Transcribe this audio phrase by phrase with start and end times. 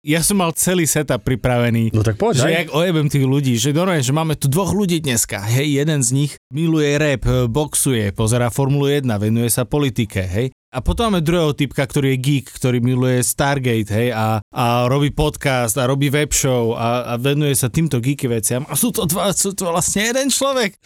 [0.00, 1.92] ja som mal celý setup pripravený.
[1.92, 2.54] No tak poď, že aj.
[2.56, 6.10] jak ojebem tých ľudí, že normálne, že máme tu dvoch ľudí dneska, hej, jeden z
[6.16, 10.52] nich miluje rap, boxuje, pozerá Formulu 1, venuje sa politike, hej.
[10.70, 15.10] A potom máme druhého typka, ktorý je geek, ktorý miluje Stargate, hej, a, a robí
[15.10, 18.62] podcast a robí web show a, a venuje sa týmto geeky veciam.
[18.70, 20.78] A sú to dva, sú to vlastne jeden človek.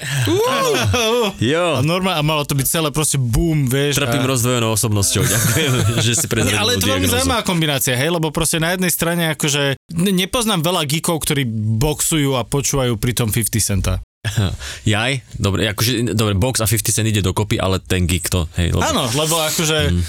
[1.37, 4.01] Jo, A normálne, a malo to byť celé proste boom, vieš.
[4.01, 4.29] trpím a...
[4.33, 5.21] rozdvojenou osobnosťou.
[5.21, 5.73] Ďakujem,
[6.07, 9.37] že si prezradil ale je to veľmi zaujímavá kombinácia, hej, lebo proste na jednej strane
[9.37, 11.45] akože ne- nepoznám veľa geekov, ktorí
[11.77, 14.01] boxujú a počúvajú pritom 50 centa.
[14.95, 18.73] Jaj, dobre, akože, dobre, box a 50 cent ide dokopy, ale ten geek to, hej.
[18.73, 20.03] Lebo, Áno, lebo akože, mm.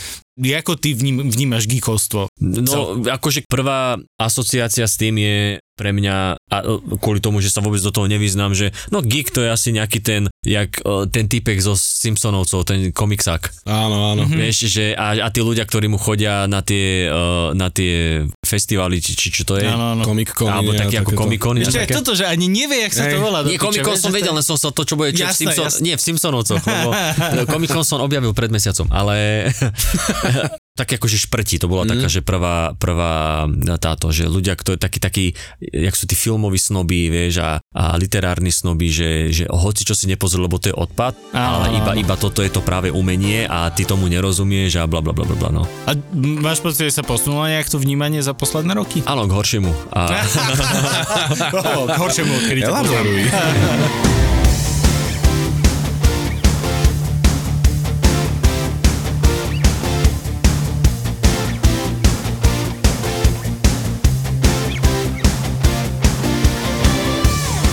[0.64, 2.32] ako ty vním, vnímaš geekovstvo?
[2.40, 7.60] No, akože prvá asociácia s tým je pre mňa, a e, kvôli tomu, že sa
[7.60, 11.28] vôbec do toho nevyznám, že no geek to je asi nejaký ten, jak e, ten
[11.28, 13.68] typek zo Simpsonovcov, ten komiksák.
[13.68, 14.24] Áno, áno.
[14.24, 14.40] Mm-hmm.
[14.40, 19.04] Vieš, že a, a tí ľudia, ktorí mu chodia na tie, uh, na tie festivaly,
[19.04, 19.68] či, či čo to je.
[19.68, 20.04] Áno, áno.
[20.08, 20.48] Comic Con.
[20.48, 21.60] Alebo taký ako Comic Con.
[21.60, 23.44] Ešte aj toto, že ani nevie, jak sa to volá.
[23.44, 25.82] Nie, Comic Con som vedel, len som sa to, čo bude čo v Simpson, jasné.
[25.84, 26.90] nie v Simpsonovcoch, lebo
[27.54, 29.50] Comic Con som objavil pred mesiacom, ale
[30.76, 31.92] tak akože šprti, to bola mm.
[31.96, 33.48] taká, že prvá, prvá
[33.80, 35.26] táto, že ľudia, ktorí takí, takí,
[35.64, 40.12] jak sú tí filmoví snoby, vieš, a, a literárni snoby, že, že hoci čo si
[40.12, 43.72] nepozrel, lebo to je odpad, Áno, ale iba, iba toto je to práve umenie a
[43.72, 45.64] ty tomu nerozumieš a bla bla bla bla, bla no.
[45.88, 45.96] A
[46.44, 49.00] máš pocit, že sa posunulo nejak to vnímanie za posledné roky?
[49.08, 49.72] Áno, k horšiemu.
[49.96, 54.25] A, oh, k horšiemu, odkedy ťa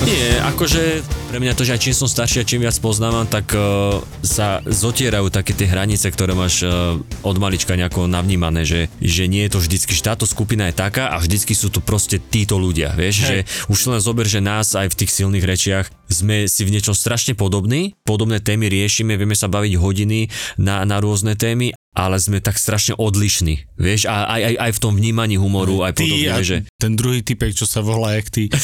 [0.03, 3.55] Nie, akože pre mňa to, že aj čím som starší a čím viac poznávam, tak
[3.55, 9.31] uh, sa zotierajú také tie hranice, ktoré máš uh, od malička nejako navnímané, že, že
[9.31, 12.59] nie je to vždycky, že táto skupina je taká a vždycky sú tu proste títo
[12.59, 13.27] ľudia, vieš, Hej.
[13.27, 13.36] že
[13.70, 17.39] už len zober, že nás aj v tých silných rečiach sme si v niečom strašne
[17.39, 20.28] podobní, podobné témy riešime, vieme sa baviť hodiny
[20.59, 24.80] na, na rôzne témy, ale sme tak strašne odlišní, vieš, a aj, aj, aj v
[24.80, 26.56] tom vnímaní humoru, aj Ty podobne, a že...
[26.80, 28.48] ten druhý typek, čo sa volá jak ty.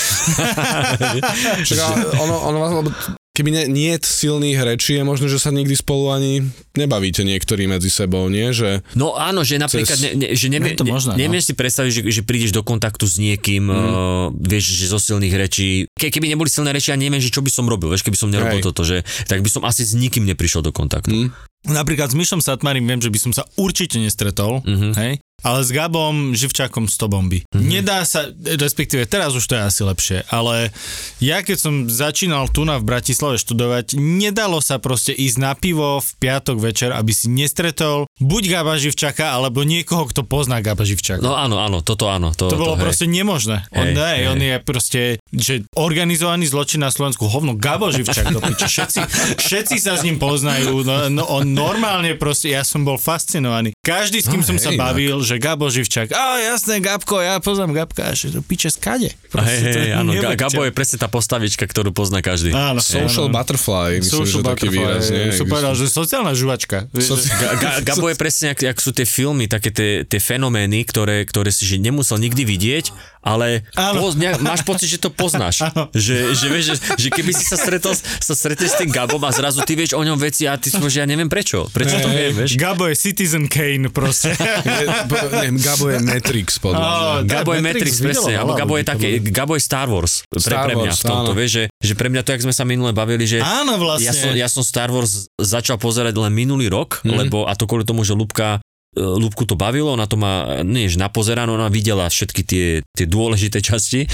[2.19, 2.91] Ono, ono, lebo
[3.39, 6.43] keby nie, nie silných rečí, je možné, že sa nikdy spolu ani
[6.75, 8.51] nebavíte niektorí medzi sebou, nie?
[8.51, 11.23] Že No áno, že napríklad, Cez- ne, ne, že nevie, Je to možné, no.
[11.23, 13.79] nevieš si predstaviť, že, že prídeš do kontaktu s niekým, mm.
[13.79, 17.39] uh, vieš, že zo silných rečí, ke, keby neboli silné reči, ja neviem, že čo
[17.39, 18.67] by som robil, vieš, keby som nerobil Hej.
[18.75, 21.15] toto, že, tak by som asi s nikým neprišiel do kontaktu.
[21.15, 21.31] Mm.
[21.67, 24.95] Napríklad s Myšom Satmarim viem, že by som sa určite nestretol, Mhm.
[24.95, 25.13] hej?
[25.47, 27.47] Ale s Gabom Živčákom 100 bomby.
[27.47, 27.63] Mm-hmm.
[27.63, 30.75] Nedá sa, respektíve teraz už to je asi lepšie, ale
[31.23, 36.03] ja keď som začínal tu na v Bratislave študovať, nedalo sa proste ísť na pivo
[36.03, 41.23] v piatok večer, aby si nestretol buď Gaba Živčáka, alebo niekoho, kto pozná Gaba Živčáka.
[41.23, 42.35] No áno, áno, toto áno.
[42.35, 42.83] To, To bolo hej.
[42.83, 43.63] proste nemožné.
[43.71, 44.27] On, Hej, ne, hej.
[44.27, 45.01] on je proste,
[45.31, 49.01] že organizovaný zločin na Slovensku, hovno, Gabo Živčák do piče, všetci,
[49.39, 53.71] všetci sa s ním poznajú, no, no on normálne proste, ja som bol fascinovaný.
[53.87, 57.37] Každý, s kým No som hej, sa bavil, že Gabo Živčák, a jasné, Gabko, ja
[57.45, 59.13] poznám Gabka, a že to piče skade.
[59.13, 62.57] Hej, hej, áno, Gabo je presne tá postavička, ktorú pozná každý.
[62.57, 63.37] Áno, social áno.
[63.37, 65.37] butterfly, myslím, Social že taký butterfly, výraz, nie?
[65.37, 66.89] Som povedal, že sociálna žuvačka.
[66.97, 71.29] Soci- Ga- Gabo je presne, jak, jak sú tie filmy, také tie, tie fenomény, ktoré,
[71.29, 75.61] ktoré si že nemusel nikdy vidieť, ale poz, ne, máš pocit, že to poznáš.
[75.93, 79.31] že, že, vieš, že, že keby si sa stretol, sa stretneš s tým Gabom a
[79.35, 81.69] zrazu ty vieš o ňom veci a ty si že ja neviem prečo.
[81.69, 82.57] Prečo to viem, vieš?
[82.57, 84.33] Gabo je Citizen Kane proste.
[85.21, 86.89] Nie, Gabo je Matrix, podľa mňa.
[86.89, 89.07] Á, Gabo je Matrix Matrix, presne, alebo Gabo je také.
[89.21, 91.37] Gabo je Star Wars pre, Star pre mňa Wars, v tomto, áno.
[91.37, 94.05] vieš, že, že pre mňa to, jak sme sa minule bavili, že Áno, vlastne.
[94.05, 97.15] ja som, ja som Star Wars začal pozerať len minulý rok, Mhm.
[97.17, 98.68] lebo a to kvôli tomu, že Lubka e,
[98.99, 103.07] E, Lúbku to bavilo, ona to má, nie na napozeraná, ona videla všetky tie, tie
[103.07, 104.05] dôležité časti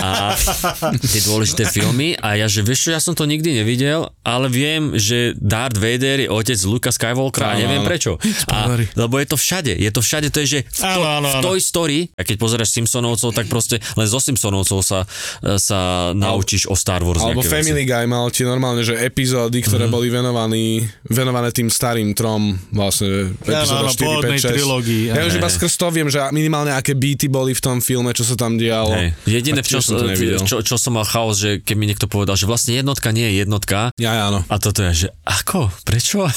[0.00, 0.34] a
[1.12, 4.96] tie dôležité filmy a ja, že vieš čo, ja som to nikdy nevidel, ale viem,
[4.96, 8.16] že Darth Vader je otec Luka Skywalkera a neviem prečo.
[8.50, 11.58] A, lebo je to všade, je to všade, to je, že v, to, v Toy
[11.60, 15.04] Story, a keď pozeráš Simpsonovcov, tak proste len zo Simpsonovcov sa,
[15.44, 17.20] e, sa naučíš o Star Wars.
[17.22, 17.90] Alebo Family veci.
[17.90, 19.94] Guy mal tie normálne, že epizódy, ktoré mm-hmm.
[19.94, 25.02] boli venovaní, venované tým starým trom, vlastne epizóda 4, 5, poslednej trilógii.
[25.10, 28.22] Ja už iba skrz to viem, že minimálne aké beaty boli v tom filme, čo
[28.22, 28.94] sa tam dialo.
[28.94, 29.08] Hej.
[29.26, 29.98] Jediné, čo, som
[30.46, 33.34] čo, čo, som mal chaos, že keď mi niekto povedal, že vlastne jednotka nie je
[33.42, 33.90] jednotka.
[33.98, 34.46] Ja, áno.
[34.46, 35.72] A toto je, že ako?
[35.82, 36.26] Prečo?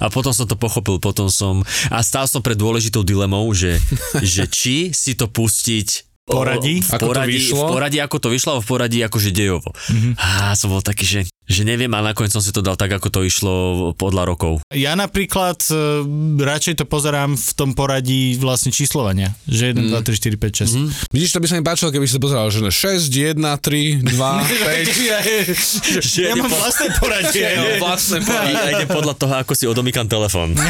[0.00, 1.66] A potom som to pochopil, potom som...
[1.92, 3.76] A stál som pred dôležitou dilemou, že,
[4.22, 7.58] že či si to pustiť poradí, v poradí, ako to vyšlo?
[7.58, 9.70] v poradí, ako to vyšlo a v poradí akože dejovo.
[9.74, 10.12] Mm-hmm.
[10.16, 11.20] A som bol taký, že
[11.50, 13.54] že neviem a nakoniec som si to dal tak, ako to išlo
[13.98, 14.62] podľa rokov.
[14.70, 16.06] Ja napríklad uh,
[16.38, 19.98] radšej to pozerám v tom poradí vlastne číslovania, že 1, mm.
[19.98, 20.78] 2, 3, 4, 5, 6.
[20.78, 20.88] Mm.
[21.10, 24.06] Vidíš, to by sa mi páčilo, keby si to pozeral, že 6, 1, 3, 2,
[24.06, 25.10] 5.
[25.10, 25.18] ja,
[26.30, 27.46] ja mám vlastné poradie.
[27.50, 28.54] No, vlastné poradie.
[28.54, 30.54] Ja idem podľa toho, ako si odomýkam telefón.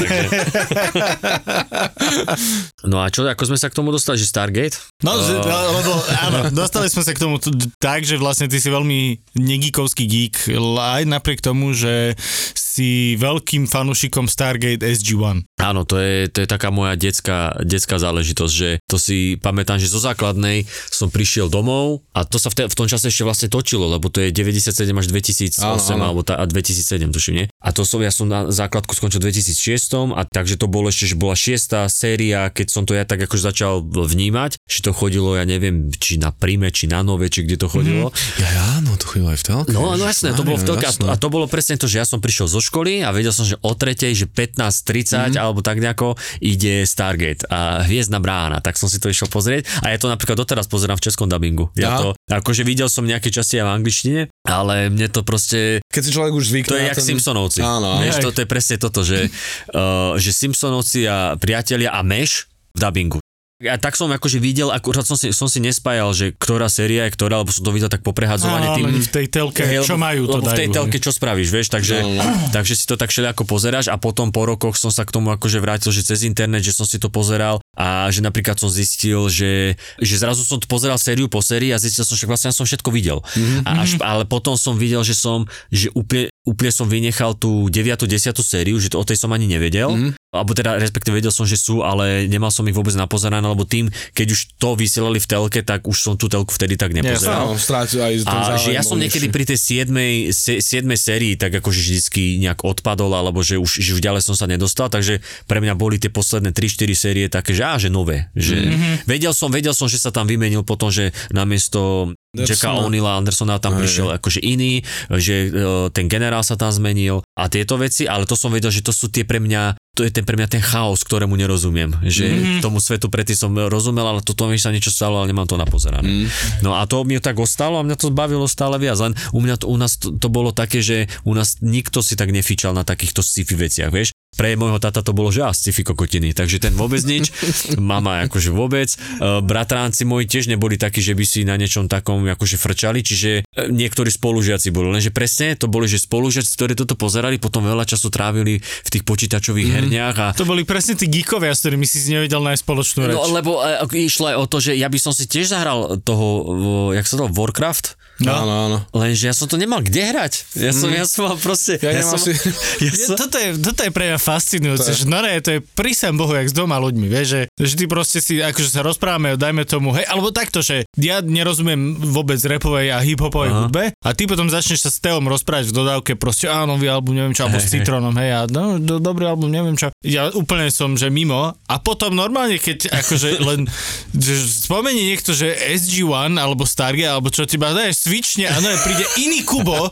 [2.80, 4.80] No a čo, ako sme sa k tomu dostali, že Stargate?
[5.04, 5.44] No, uh...
[5.44, 10.08] lebo áno, dostali sme sa k tomu t- tak, že vlastne ty si veľmi negeekovský
[10.08, 12.14] geek, aj napriek tomu, že
[12.54, 15.42] si veľkým fanúšikom Stargate SG-1.
[15.58, 19.90] Áno, to je, to je taká moja detská, detská záležitosť, že to si pamätám, že
[19.90, 23.50] zo základnej som prišiel domov a to sa v, te, v tom čase ešte vlastne
[23.50, 26.02] točilo, lebo to je 97 až 2008 áno, áno.
[26.06, 27.46] alebo tá, a 2007, tuším, nie?
[27.60, 31.12] A to som, ja som na základku skončil v 2006 a takže to bolo ešte,
[31.12, 35.36] že bola šiestá séria, keď som to ja tak akože začal vnímať, že to chodilo,
[35.36, 38.08] ja neviem, či na príjme, či na nové, či kde to chodilo.
[38.08, 38.40] Mm.
[38.40, 38.48] Ja,
[38.80, 39.70] áno, to chodilo aj v telke.
[39.76, 42.06] No, no jasné, to bolo v telke a, a to bolo presne to, že ja
[42.08, 45.40] som prišiel zo školy a vedel som, že o tretej, že 15.30 mm.
[45.40, 49.92] alebo tak nejako ide Stargate a Hviezdna brána, tak som si to išiel pozrieť a
[49.92, 51.68] ja to napríklad doteraz pozerám v českom dubbingu.
[51.76, 55.84] Ja to, akože videl som nejaké časti aj v angličtine, ale mne to proste...
[55.92, 56.70] Keď si človek už zvykne.
[56.72, 57.06] To je jak ten...
[57.50, 57.60] Simpsonovci.
[57.60, 59.28] Áno, Vieš, to, to je presne toto, že,
[59.74, 63.18] uh, že Simpsonovci a priatelia a Meš v dubbingu.
[63.60, 67.12] Ja tak som akože videl, akurát som si, som si nespájal, že ktorá séria je
[67.12, 68.88] ktorá, lebo som to videl tak poprehadzovanie tým.
[68.88, 70.48] v tej telke, hej, čo majú, to dajú.
[70.48, 72.24] v tej telke čo spravíš, vieš, takže, no, no.
[72.56, 75.60] takže si to tak ako pozeráš a potom po rokoch som sa k tomu akože
[75.60, 79.80] vrátil, že cez internet, že som si to pozeral a že napríklad som zistil, že,
[79.96, 83.24] že zrazu som pozeral sériu po sérii a zistil som, že vlastne som všetko videl.
[83.24, 83.64] Mm-hmm.
[83.64, 88.04] A až, ale potom som videl, že som, že úplne, úplne som vynechal tú 9.
[88.04, 88.36] 10.
[88.44, 89.96] sériu, že to, o tej som ani nevedel.
[89.96, 93.66] Mm-hmm alebo teda respektíve vedel som, že sú, ale nemal som ich vôbec napozerané, lebo
[93.66, 97.50] tým, keď už to vysielali v telke, tak už som tú telku vtedy tak nepozeral.
[97.50, 97.58] Ja,
[97.98, 100.30] aj a že ja som niekedy pri tej 7.
[100.30, 100.86] 7.
[100.94, 104.86] sérii tak akože vždycky nejak odpadol, alebo že už, že už ďalej som sa nedostal,
[104.86, 105.18] takže
[105.50, 108.32] pre mňa boli tie posledné 3-4 série také, že že nové.
[108.34, 108.94] Že mm-hmm.
[109.06, 113.74] vedel som, vedel som, že sa tam vymenil potom, že namiesto Jacka O'Neilla Andersona tam
[113.74, 118.22] aj, prišiel akože iný, že uh, ten generál sa tam zmenil a tieto veci, ale
[118.22, 120.62] to som vedel, že to sú tie pre mňa to je ten pre mňa ten
[120.62, 121.90] chaos, ktorému nerozumiem.
[122.06, 122.58] Že mm.
[122.62, 126.06] tomu svetu predtým som rozumel, ale toto mi sa niečo stalo, ale nemám to napozerané.
[126.06, 126.26] Mm.
[126.62, 129.02] No a to mi tak ostalo a mňa to bavilo stále viac.
[129.02, 132.14] Len u mňa to, u nás to, to bolo také, že u nás nikto si
[132.14, 135.82] tak nefičal na takýchto sci-fi veciach, vieš pre môjho tata to bolo, že a sci-fi
[135.82, 137.34] kokotiny, takže ten vôbec nič,
[137.76, 138.96] mama akože vôbec, e,
[139.42, 143.70] bratránci moji tiež neboli takí, že by si na niečom takom akože frčali, čiže e,
[143.70, 148.12] niektorí spolužiaci boli, lenže presne to boli, že spolužiaci, ktorí toto pozerali, potom veľa času
[148.12, 149.74] trávili v tých počítačových mm.
[149.74, 150.26] herniach a...
[150.36, 153.16] To boli presne tí geekovia, s ktorými si nevedel nájsť spoločnú reč.
[153.16, 156.26] No lebo uh, išlo aj o to, že ja by som si tiež zahral toho,
[156.26, 158.36] uh, jak sa to Warcraft, No.
[158.36, 158.78] Áno, áno.
[158.92, 160.44] Lenže ja som to nemal kde hrať.
[160.60, 161.00] Ja som, mm.
[161.00, 161.80] ja som mal proste...
[161.80, 162.36] Ja, ja som, si...
[162.84, 163.16] ja som...
[163.16, 166.52] Toto, je, toto je pre mňa fascinujúce, že no ne, to je prísam Bohu, jak
[166.52, 170.04] s doma ľuďmi, vieš, že, že ty proste si, akože sa rozprávame, dajme tomu, hej,
[170.04, 174.90] alebo takto, že ja nerozumiem vôbec repovej a hip-hopovej hudbe a ty potom začneš sa
[174.90, 178.14] s Teom rozprávať v dodávke, proste áno, nový album, neviem čo, alebo hey, s Citronom,
[178.16, 179.92] hej, a no, do, dobrý album, neviem čo.
[180.00, 183.68] Ja úplne som, že mimo a potom normálne, keď akože len
[184.14, 184.34] že
[184.66, 189.44] spomenie niekto, že SG-1 alebo Stargate, alebo čo ti daješ svične a no príde iný
[189.44, 189.88] Kubo,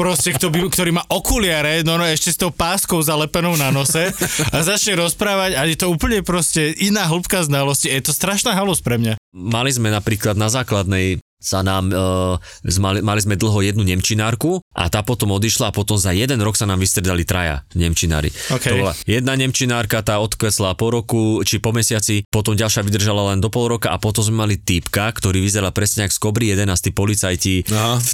[0.00, 4.10] proste, kto by, ktorý má okuliare, no, no ešte s tou páskou zalepenou na nose
[4.50, 7.92] a začne rozprávať a je to úplne proste iná hĺbka znalosti.
[7.92, 9.20] Je to strašná halus pre mňa.
[9.32, 12.38] Mali sme napríklad na základnej sa nám, uh,
[12.78, 16.54] mali, mali sme dlho jednu Nemčinárku a tá potom odišla a potom za jeden rok
[16.54, 18.30] sa nám vystredali traja Nemčinári.
[18.48, 18.72] Okay.
[18.72, 23.42] To bola jedna Nemčinárka, tá odkresla po roku či po mesiaci, potom ďalšia vydržala len
[23.42, 26.70] do pol roka a potom sme mali týpka, ktorý vyzeral presne ako z Kobry 11,
[26.78, 27.54] tí policajti,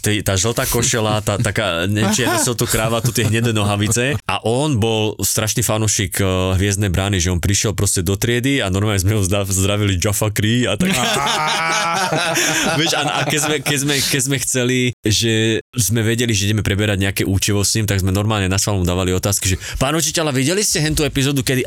[0.00, 2.24] tej, tá žltá košela, tá taká, neviem, či
[2.56, 7.42] tú krávatu, tie hnedé nohavice a on bol strašný fanúšik uh, Hviezdnej brány, že on
[7.42, 10.90] prišiel proste do triedy a normálne sme ho zdravili Jaffa Kree a tak.
[12.80, 16.62] Vieš, a, a keď sme, keď, sme, keď sme chceli, že sme vedeli, že ideme
[16.62, 20.30] preberať nejaké účivo s ním, tak sme normálne na mu dávali otázky, že pán učiteľ,
[20.30, 21.66] videli ste hentú epizódu, kedy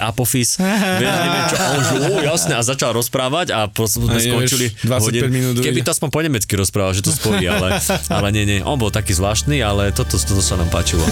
[1.02, 4.72] vieš, neviem čo, a on že, ó, jasne, a začal rozprávať a potom sme skončili
[4.88, 5.22] 25 hodin.
[5.28, 5.54] minút.
[5.60, 7.78] Keby to aspoň po nemecky rozprával, že to spojí, ale,
[8.08, 11.04] ale nie, nie, on bol taký zvláštny, ale toto, toto sa nám páčilo.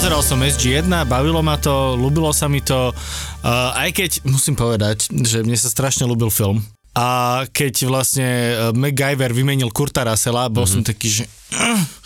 [0.00, 5.12] Pozeral som SG1, bavilo ma to, ľúbilo sa mi to, uh, aj keď musím povedať,
[5.12, 6.64] že mne sa strašne ľúbil film.
[6.96, 10.72] a keď vlastne e, MacGyver vymenil Kurta Russella, bol mm-hmm.
[10.72, 11.24] som taký, že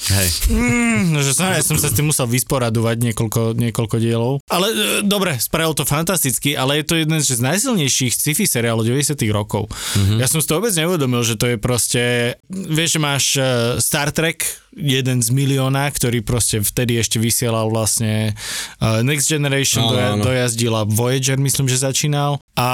[0.05, 0.29] Hej.
[0.53, 4.33] Mm, že som, ja som sa s tým musel vysporadovať niekoľko, niekoľko dielov.
[4.53, 4.75] Ale e,
[5.05, 9.69] dobre, spravil to fantasticky, ale je to jeden z najsilnejších sci-fi seriálov 90 rokov.
[9.69, 10.19] Mm-hmm.
[10.21, 12.03] Ja som si to vôbec neuvedomil, že to je proste,
[12.49, 13.43] vieš, že máš e,
[13.81, 18.35] Star Trek, jeden z milióna, ktorý proste vtedy ešte vysielal vlastne
[18.83, 20.25] uh, Next Generation, no, doja, no.
[20.27, 22.43] dojazdila Voyager, myslím, že začínal.
[22.59, 22.69] A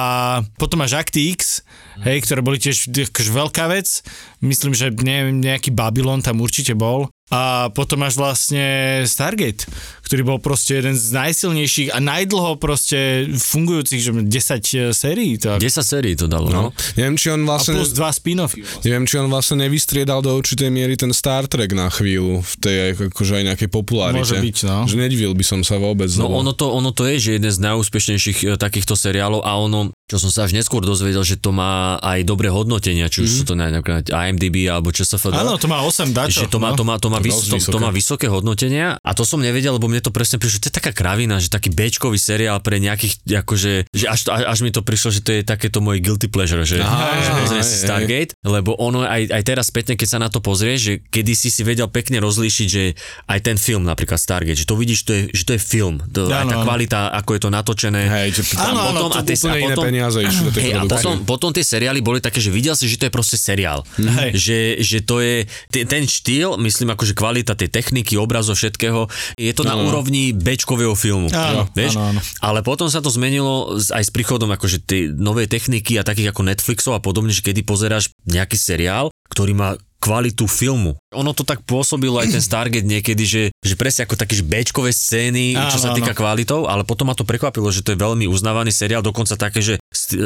[0.57, 1.61] potom máš Act X,
[2.05, 4.01] hej, ktoré boli tiež akože veľká vec.
[4.41, 7.13] Myslím, že ne, nejaký Babylon tam určite bol.
[7.31, 9.63] A potom máš vlastne Stargate,
[10.03, 15.39] ktorý bol proste jeden z najsilnejších a najdlho proste fungujúcich, že 10 e, sérií.
[15.39, 15.63] Tak.
[15.63, 16.61] 10 sérií to dalo, no.
[16.67, 16.69] no.
[16.99, 17.79] Neviem, či on vlastne...
[17.79, 18.67] A plus dva spin-offy.
[18.83, 22.77] Neviem, či on vlastne nevystriedal do určitej miery ten Star Trek na chvíľu v tej
[22.99, 24.27] akože aj nejakej popularite.
[24.27, 24.79] Môže byť, no.
[24.91, 26.11] Že nedivil by som sa vôbec.
[26.19, 29.95] No ono to, ono to je, že jeden z najúspešnejších e, takýchto seriálov a ono,
[30.11, 33.39] čo som sa až neskôr dozvedel, že to má aj dobré hodnotenia, či už mm-hmm.
[33.39, 35.39] sú to napríklad IMDB alebo ČSFD.
[35.39, 36.43] Áno, to má 8 dačo.
[36.43, 36.77] Že to má, no.
[36.77, 39.87] to má, to má, vys- to, to má vysoké hodnotenia a to som nevedel, lebo
[39.87, 43.87] mne to presne prišlo, to je taká kravina, že taký bečkový seriál pre nejakých, akože,
[43.95, 46.83] že až, až, až mi to prišlo, že to je takéto moje guilty pleasure, že,
[46.83, 50.43] Aha, že pozrieš si Stargate, lebo ono aj, aj teraz spätne, keď sa na to
[50.43, 52.99] pozrieš, že kedy si si vedel pekne rozlíšiť, že
[53.31, 56.27] aj ten film, napríklad Stargate, že to vidíš, to je, že to je film, to,
[56.27, 58.03] ja, aj tá kvalita, ako je to natočené.
[58.11, 61.15] Hej, že áno, potom, áno, a, tie, a potom, peniaze do tej hej, a potom,
[61.29, 63.85] potom tie seriály boli také, že videl si, že to je proste seriál.
[64.01, 64.31] Hej.
[64.35, 65.45] Že, že to je
[65.85, 69.69] ten štýl, myslím akože kvalita tej techniky, obrazov, všetkého, je to no.
[69.71, 71.29] na úrovni bečkového filmu.
[71.31, 72.01] Áno, vieš?
[72.01, 72.21] Áno, áno.
[72.41, 76.49] Ale potom sa to zmenilo aj s príchodom akože tej novej techniky a takých ako
[76.49, 80.97] Netflixov a podobne, že kedy pozeráš nejaký seriál, ktorý má kvalitu filmu.
[81.13, 85.53] Ono to tak pôsobilo aj ten Stargate niekedy, že, že presne ako také bečkové scény,
[85.53, 86.19] áno, čo sa týka áno.
[86.19, 89.77] kvalitou, ale potom ma to prekvapilo, že to je veľmi uznávaný seriál, dokonca také, že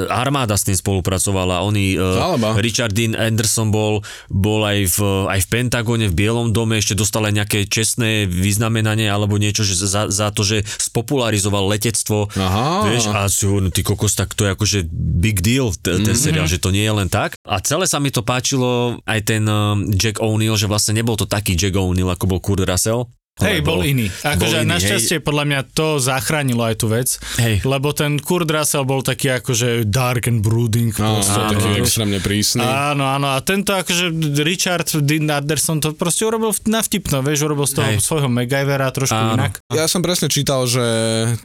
[0.09, 4.99] armáda s tým spolupracovala, oni, uh, Richard Dean Anderson bol, bol aj v,
[5.31, 9.77] aj v Pentagone, v Bielom dome, ešte dostal aj nejaké čestné vyznamenanie alebo niečo, že
[9.77, 12.89] za, za to, že spopularizoval letectvo, Aha.
[12.89, 16.17] vieš, a si no, ty kokos, tak to je akože big deal, ten mm-hmm.
[16.17, 17.37] seriál, že to nie je len tak.
[17.45, 21.29] A celé sa mi to páčilo, aj ten um, Jack O'Neill, že vlastne nebol to
[21.29, 23.09] taký Jack O'Neill, ako bol Kurt Russell,
[23.43, 24.07] Hej, bol, bol iný.
[24.23, 25.25] Akože našťastie hej.
[25.27, 27.67] podľa mňa to zachránilo aj tú vec, hej.
[27.67, 30.95] lebo ten Kurt Russell bol taký akože dark and brooding.
[30.95, 32.63] No, proste, áno, taký extrémne prísny.
[32.63, 33.35] Áno, áno.
[33.35, 34.15] A tento akože
[34.47, 37.99] Richard Dean Anderson to proste urobil na vtipno, vieš, urobil z toho hej.
[37.99, 39.35] svojho MacGyvera trošku áno.
[39.35, 39.59] inak.
[39.75, 40.87] Ja som presne čítal, že,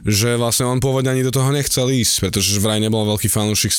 [0.06, 3.74] že vlastne on pôvodne ani do toho nechcel ísť, pretože vraj nebol veľký fanúšik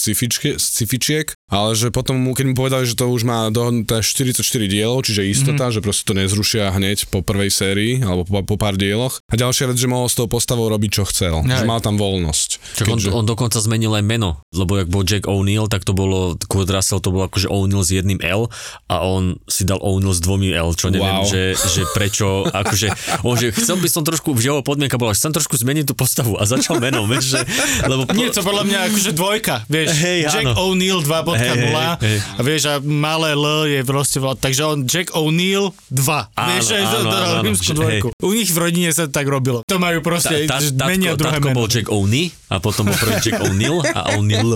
[0.59, 5.23] scifičiek, ale že potom, keď mu povedali, že to už má dohodnuté 44 dielov, čiže
[5.23, 5.79] istota, mm-hmm.
[5.79, 9.21] že proste to nezrušia hneď po prvej sérii, alebo po, po pár dieloch.
[9.31, 11.43] A ďalšia vec, že mohol s tou postavou robiť, čo chcel.
[11.43, 11.61] Aj.
[11.61, 12.49] Že mal tam voľnosť.
[12.81, 13.09] Čak keďže...
[13.11, 16.69] on, on, dokonca zmenil aj meno, lebo ak bol Jack O'Neill, tak to bolo, Kurt
[16.69, 18.47] Russell to bolo akože O'Neill s jedným L
[18.87, 21.27] a on si dal O'Neill s dvomi L, čo neviem, wow.
[21.27, 22.87] že, že prečo, akože,
[23.27, 26.35] on, že chcel by som trošku, v jeho podmienka bola, chcem trošku zmeniť tú postavu
[26.39, 27.39] a začal menom, vieš, že,
[27.87, 28.07] lebo...
[28.07, 28.13] Po...
[28.15, 30.71] Nie, to podľa mňa akože dvojka, vieš, hey, Jack áno.
[30.71, 32.17] O'Neill 2.0 hey, hey, hey.
[32.19, 36.87] a vieš, a malé L je proste, takže on Jack O'Neill 2, áno, vieš, áno,
[36.87, 38.01] áno, áno, áno, Hey.
[38.23, 39.67] U nich v rodine sa tak robilo.
[39.67, 41.57] To majú proste, tá, tá, menia druhé meno.
[41.59, 44.55] bol Jack O'Neill a potom bol prvý Jack O'Neill a O'Neill.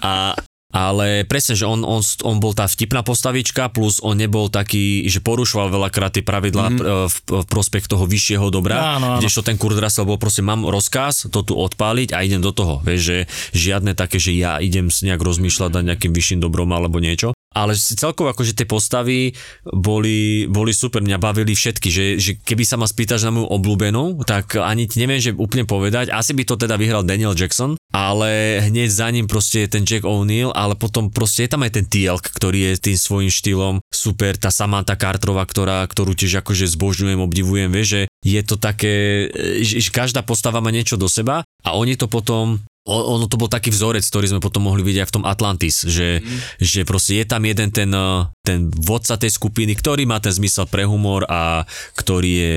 [0.00, 0.36] A,
[0.74, 5.22] ale presne, že on, on, on bol tá vtipná postavička, plus on nebol taký, že
[5.22, 7.06] porušoval veľakrát tie pravidlá mm-hmm.
[7.06, 9.20] v, v prospech toho vyššieho dobra, áno, áno.
[9.22, 12.82] kdežto ten Kurt Russell bol proste, mám rozkaz to tu odpáliť a idem do toho,
[12.82, 13.16] vieš, že
[13.54, 18.34] žiadne také, že ja idem nejak rozmýšľať nad nejakým vyšším dobrom alebo niečo ale celkovo
[18.34, 19.32] akože tie postavy
[19.62, 24.26] boli, boli super, mňa bavili všetky, že, že keby sa ma spýtaš na moju obľúbenú,
[24.26, 28.58] tak ani ti neviem, že úplne povedať, asi by to teda vyhral Daniel Jackson, ale
[28.66, 31.86] hneď za ním proste je ten Jack O'Neill, ale potom proste je tam aj ten
[31.86, 37.22] Tielk, ktorý je tým svojím štýlom super, tá Samantha Carterová, ktorá, ktorú tiež akože zbožňujem,
[37.22, 39.28] obdivujem, vieš, že je to také,
[39.62, 43.48] že, že každá postava má niečo do seba a oni to potom ono to bol
[43.48, 46.60] taký vzorec, ktorý sme potom mohli vidieť aj v tom Atlantis, že, mm.
[46.60, 50.68] že proste je tam jeden ten, eh, ten vodca tej skupiny, ktorý má ten zmysel
[50.68, 51.64] pre humor a
[51.96, 52.56] ktorý je...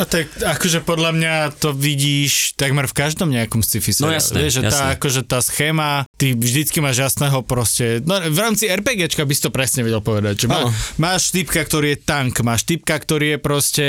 [0.00, 4.52] A tak akože podľa mňa to vidíš takmer v každom nejakom sci-fi No jasné, Vieš,
[4.60, 4.72] že jasné.
[4.72, 9.44] tá, akože tá schéma, ty vždycky máš jasného proste, no v rámci RPGčka by si
[9.44, 13.38] to presne vedel povedať, že má, máš typka, ktorý je tank, máš typka, ktorý je
[13.40, 13.86] proste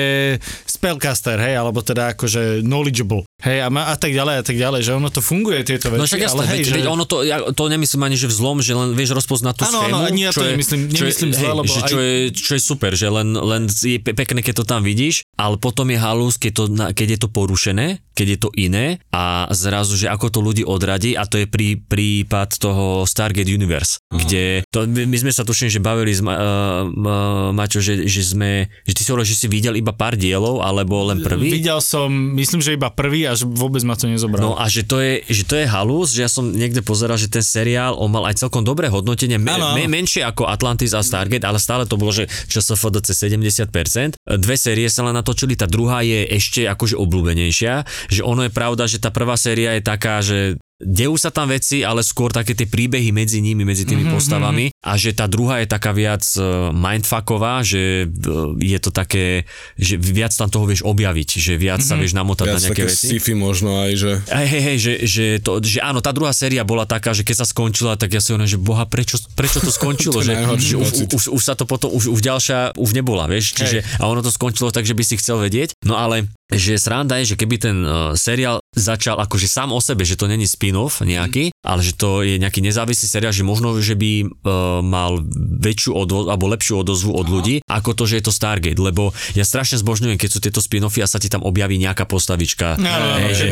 [0.67, 4.82] spellcaster, hej, alebo teda akože knowledgeable, hej, a, má, a tak ďalej, a tak ďalej,
[4.82, 6.01] že ono to funguje, tie tieto veci.
[6.01, 6.74] No však jasné, ale hej, veď, že...
[6.79, 9.77] veď ono to, ja to nemyslím ani, že vzlom, že len vieš rozpoznať tú ano,
[9.84, 9.98] schému.
[10.00, 11.89] Áno, nie, ja to je, nemyslím, nemyslím čo je, zle, lebo že, aj...
[11.91, 15.62] čo, je, čo je super, že len, len je pekné, keď to tam vidíš, ale
[15.62, 16.63] potom je halus, keď, to,
[16.98, 21.13] keď je to porušené, keď je to iné a zrazu, že ako to ľudí odradí
[21.13, 24.17] a to je prí, prípad toho Stargate Universe, Aha.
[24.17, 28.74] kde to, my sme sa tuším, že bavili s Ma, uh, Maťo, že, že sme,
[28.89, 31.53] že ty si hovoril, že si videl iba pár dielov, alebo len prvý?
[31.53, 34.41] Videl som, myslím, že iba prvý, až vôbec ma to nezobral.
[34.41, 37.29] No a že to je, že to je halus, že ja som niekde pozeral, že
[37.29, 41.46] ten seriál, on mal aj celkom dobré hodnotenie, me, me, menšie ako Atlantis a Stargate,
[41.46, 44.17] ale stále to bolo, že ČSFDC 70%.
[44.25, 47.74] Dve série sa len natočili, tá druhá je ešte akože obľúbenejšia,
[48.07, 51.84] že ono je pravda, že tá prvá séria je taká, že dejú sa tam veci,
[51.84, 54.15] ale skôr také tie príbehy medzi nimi, medzi tými mm-hmm.
[54.15, 56.39] postavami a že tá druhá je taká viac e,
[56.72, 59.44] mindfucková, že e, je to také,
[59.75, 61.91] že viac tam toho vieš objaviť, že viac mm-hmm.
[61.91, 63.08] sa vieš namotať viac na nejaké také veci.
[63.12, 64.12] sci-fi možno aj, že...
[64.32, 67.44] Hej, hej, hej, že, že, to, že áno, tá druhá séria bola taká, že keď
[67.44, 70.75] sa skončila, tak ja si hovorím, že boha, prečo, prečo to skončilo, to že, že
[70.79, 74.00] už, už, už, sa to potom, už, už ďalšia už nebola, vieš, čiže hej.
[74.00, 77.36] a ono to skončilo tak, že by si chcel vedieť, no ale že sranda je,
[77.36, 81.51] že keby ten uh, seriál začal akože sám o sebe, že to není spin-off nejaký,
[81.51, 81.56] mm.
[81.60, 85.19] ale že to je nejaký nezávislý seriál, že možno, že by uh, mal
[85.60, 89.43] väčšiu odvo- alebo lepšiu odozvu od ľudí, ako to, že je to Stargate, lebo ja
[89.43, 92.79] strašne zbožňujem, keď sú tieto spin-offy a sa ti tam objaví nejaká postavička.
[92.79, 93.51] No, no, že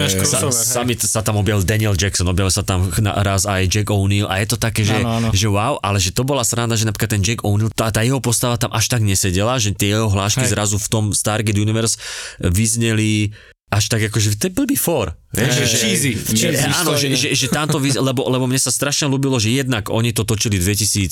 [1.03, 4.57] sa, tam objavil Daniel Jackson, objavil sa tam raz aj Jack O'Neill a je to
[4.61, 5.35] také, že, no, no, no.
[5.35, 8.21] že wow, ale že to bola sranda, že napríklad ten Jack O'Neill, tá, tá jeho
[8.23, 10.53] postava tam až tak nesedela, že tie jeho hlášky Hej.
[10.53, 11.97] zrazu v tom Stargate Universe
[12.39, 13.33] vyzne vyzneli
[13.75, 15.11] až tak ako, že to je blbý for.
[15.35, 16.11] Vieš, hey, že, cheesy.
[16.15, 20.15] cheesy áno, že, že, že tamto, lebo, lebo mne sa strašne ľúbilo, že jednak oni
[20.15, 21.11] to točili 2010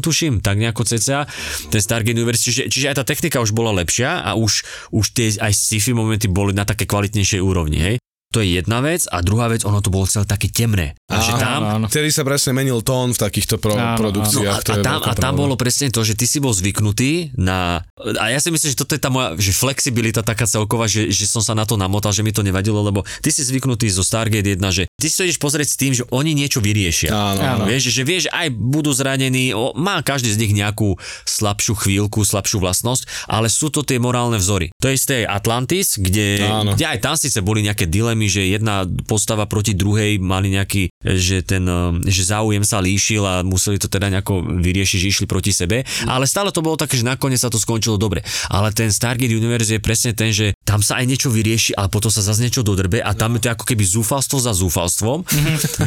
[0.00, 1.28] tuším, tak nejako cca,
[1.68, 4.64] ten Stargate Universe, čiže, čiže aj tá technika už bola lepšia a už,
[4.96, 7.96] už tie aj sci-fi momenty boli na také kvalitnejšej úrovni, hej.
[8.30, 10.94] To je jedna vec a druhá vec, ono to bolo celé také temné.
[11.10, 11.66] A že tam...
[11.66, 11.86] Áno.
[11.90, 14.62] Vtedy sa presne menil tón v takýchto pro, áno, produkciách.
[14.62, 17.82] No a, a, tam, a tam bolo presne to, že ty si bol zvyknutý na...
[17.98, 21.26] A ja si myslím, že toto je tá moja že flexibilita taká celková, že, že
[21.26, 24.54] som sa na to namotal, že mi to nevadilo, lebo ty si zvyknutý zo Stargate
[24.54, 27.10] 1, že ty si to ideš pozrieť s tým, že oni niečo vyriešia.
[27.10, 27.64] Áno, áno.
[27.66, 30.94] Vieš, že vieš, aj budú zranení, o, má každý z nich nejakú
[31.26, 34.70] slabšiu chvíľku, slabšiu vlastnosť, ale sú to tie morálne vzory.
[34.78, 36.46] To je isté Atlantis, kde,
[36.78, 41.40] kde aj tam síce boli nejaké dilemy, že jedna postava proti druhej mali nejaký že
[41.40, 45.54] ten eh, že záujem sa líšil a museli to teda nejako vyriešiť, že išli proti
[45.54, 48.20] sebe, ale stále to bolo také, že nakoniec sa to skončilo dobre.
[48.52, 52.12] Ale ten Stargate Universe je presne ten, že tam sa aj niečo vyrieši, ale potom
[52.12, 55.24] sa zase niečo dodrbe a tam je to ako keby zúfalstvo za zúfalstvom.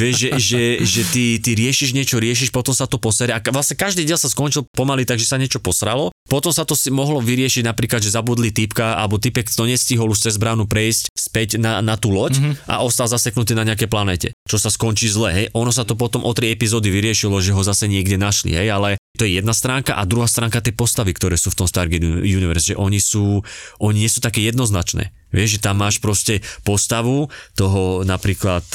[0.01, 3.75] Vieš, že, že, že ty, ty riešiš niečo, riešiš, potom sa to posere a vlastne
[3.75, 6.09] každý diel sa skončil pomaly, takže sa niečo posralo.
[6.31, 10.23] Potom sa to si mohlo vyriešiť napríklad, že zabudli typka alebo typek to nestihol už
[10.23, 12.71] cez bránu prejsť späť na, na tú loď mm-hmm.
[12.71, 15.45] a ostal zaseknutý na nejakej planete, čo sa skončí zle, hej.
[15.51, 18.95] Ono sa to potom o tri epizódy vyriešilo, že ho zase niekde našli, hej, ale
[19.19, 22.73] to je jedna stránka a druhá stránka tie postavy, ktoré sú v tom Stargate Universe,
[22.73, 23.43] že oni sú,
[23.83, 25.11] oni nie sú také jednoznačné.
[25.33, 28.65] Vieš, že tam máš proste postavu toho napríklad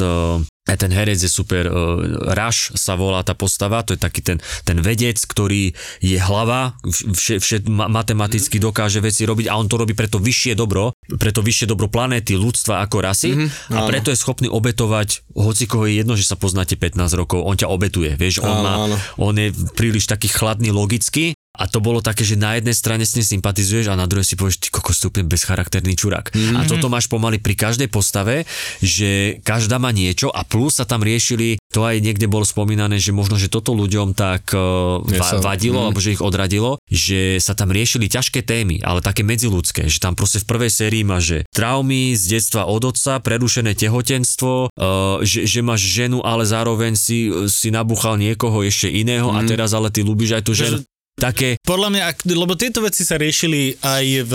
[0.69, 4.21] uh, aj ten herec je super, uh, Rush sa volá tá postava, to je taký
[4.21, 5.73] ten, ten vedec, ktorý
[6.05, 10.93] je hlava, vše, vše, matematicky dokáže veci robiť a on to robí preto vyššie dobro,
[11.17, 15.89] preto vyššie dobro planéty, ľudstva ako rasy mm-hmm, a preto je schopný obetovať, hoci koho
[15.89, 18.97] je jedno, že sa poznáte 15 rokov, on ťa obetuje, vieš, on, áno, má, áno.
[19.17, 23.19] on je príliš taký chladný logicky a to bolo také, že na jednej strane s
[23.19, 26.31] ním sympatizuješ a na druhej si povieš, ty kokos, úplne bezcharakterný čurák.
[26.31, 26.55] Mm-hmm.
[26.55, 28.47] A toto máš pomaly pri každej postave,
[28.79, 33.11] že každá má niečo a plus sa tam riešili, to aj niekde bolo spomínané, že
[33.11, 35.85] možno, že toto ľuďom tak uh, va- vadilo, mm.
[35.91, 40.15] alebo že ich odradilo, že sa tam riešili ťažké témy, ale také medziludské, že tam
[40.15, 45.45] proste v prvej sérii má, že traumy z detstva od otca, prerušené tehotenstvo, uh, že,
[45.51, 49.37] že máš ženu, ale zároveň si, si nabuchal niekoho ešte iného mm.
[49.37, 49.49] a mhm.
[49.51, 50.79] teraz ale ty ľúbiš aj tú ženu
[51.19, 51.59] také...
[51.67, 52.03] Podľa mňa,
[52.33, 54.33] lebo tieto veci sa riešili aj v...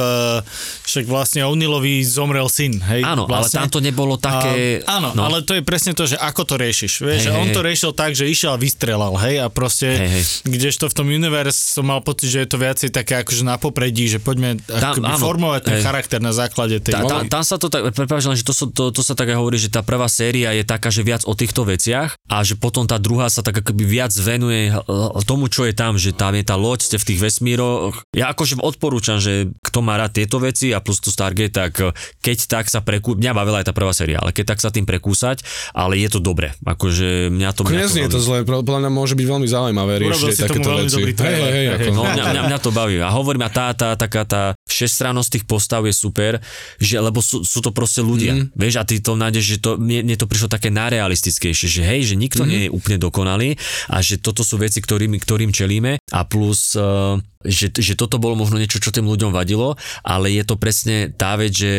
[0.84, 3.02] Však vlastne O'Neillovi zomrel syn, hej?
[3.02, 3.58] Áno, vlastne.
[3.58, 4.84] ale tam to nebolo také...
[4.84, 5.26] A, áno, no.
[5.26, 7.02] ale to je presne to, že ako to riešiš.
[7.02, 7.56] Vieš, hey, on hey.
[7.56, 9.39] to riešil tak, že išiel a vystrelal, hej?
[9.41, 10.24] A proste, hey, hey.
[10.46, 14.12] kdežto v tom universe som mal pocit, že je to viacej také akože na popredí,
[14.12, 15.86] že poďme tam, áno, formovať ten hey.
[15.88, 17.00] charakter na základe tej...
[17.00, 19.56] Tá, tá, tam sa to tak, prepáč, že to, to, to sa tak aj hovorí,
[19.56, 23.00] že tá prvá séria je taká, že viac o týchto veciach a že potom tá
[23.00, 24.74] druhá sa tak akoby viac venuje
[25.24, 28.08] tomu, čo je tam, že tam je tá loď, ste v tých vesmíroch.
[28.16, 31.92] Ja akože odporúčam, že kto má rád tieto veci a plus to Stargate, tak eh,
[32.24, 33.14] keď tak sa prekú...
[33.14, 35.44] Mňa bavila aj tá prvá séria, ale keď tak sa tým prekúsať,
[35.76, 36.56] ale je to dobre.
[36.64, 37.62] Akože mňa to...
[37.68, 41.02] Mňa to, je to zle, podľa mňa môže byť veľmi zaujímavé riešiť takéto veci.
[41.04, 42.98] Hej, hej, hej, no, mňa, mňa, mňa, to baví.
[43.04, 46.42] A hovorím, a tá, tá, taká tá všestrannosť tých postav je super,
[46.82, 48.58] že, lebo sú, sú to proste ľudia, mm.
[48.58, 52.02] vieš, a ty to nájdeš, že to, mne, mne to prišlo také najrealistickejšie, že hej,
[52.10, 52.50] že nikto mm.
[52.50, 53.56] nie je úplne dokonalý
[53.94, 58.40] a že toto sú veci, ktorým, ktorým čelíme a plus uh, že, že toto bolo
[58.40, 61.72] možno niečo, čo tým ľuďom vadilo, ale je to presne tá vec, že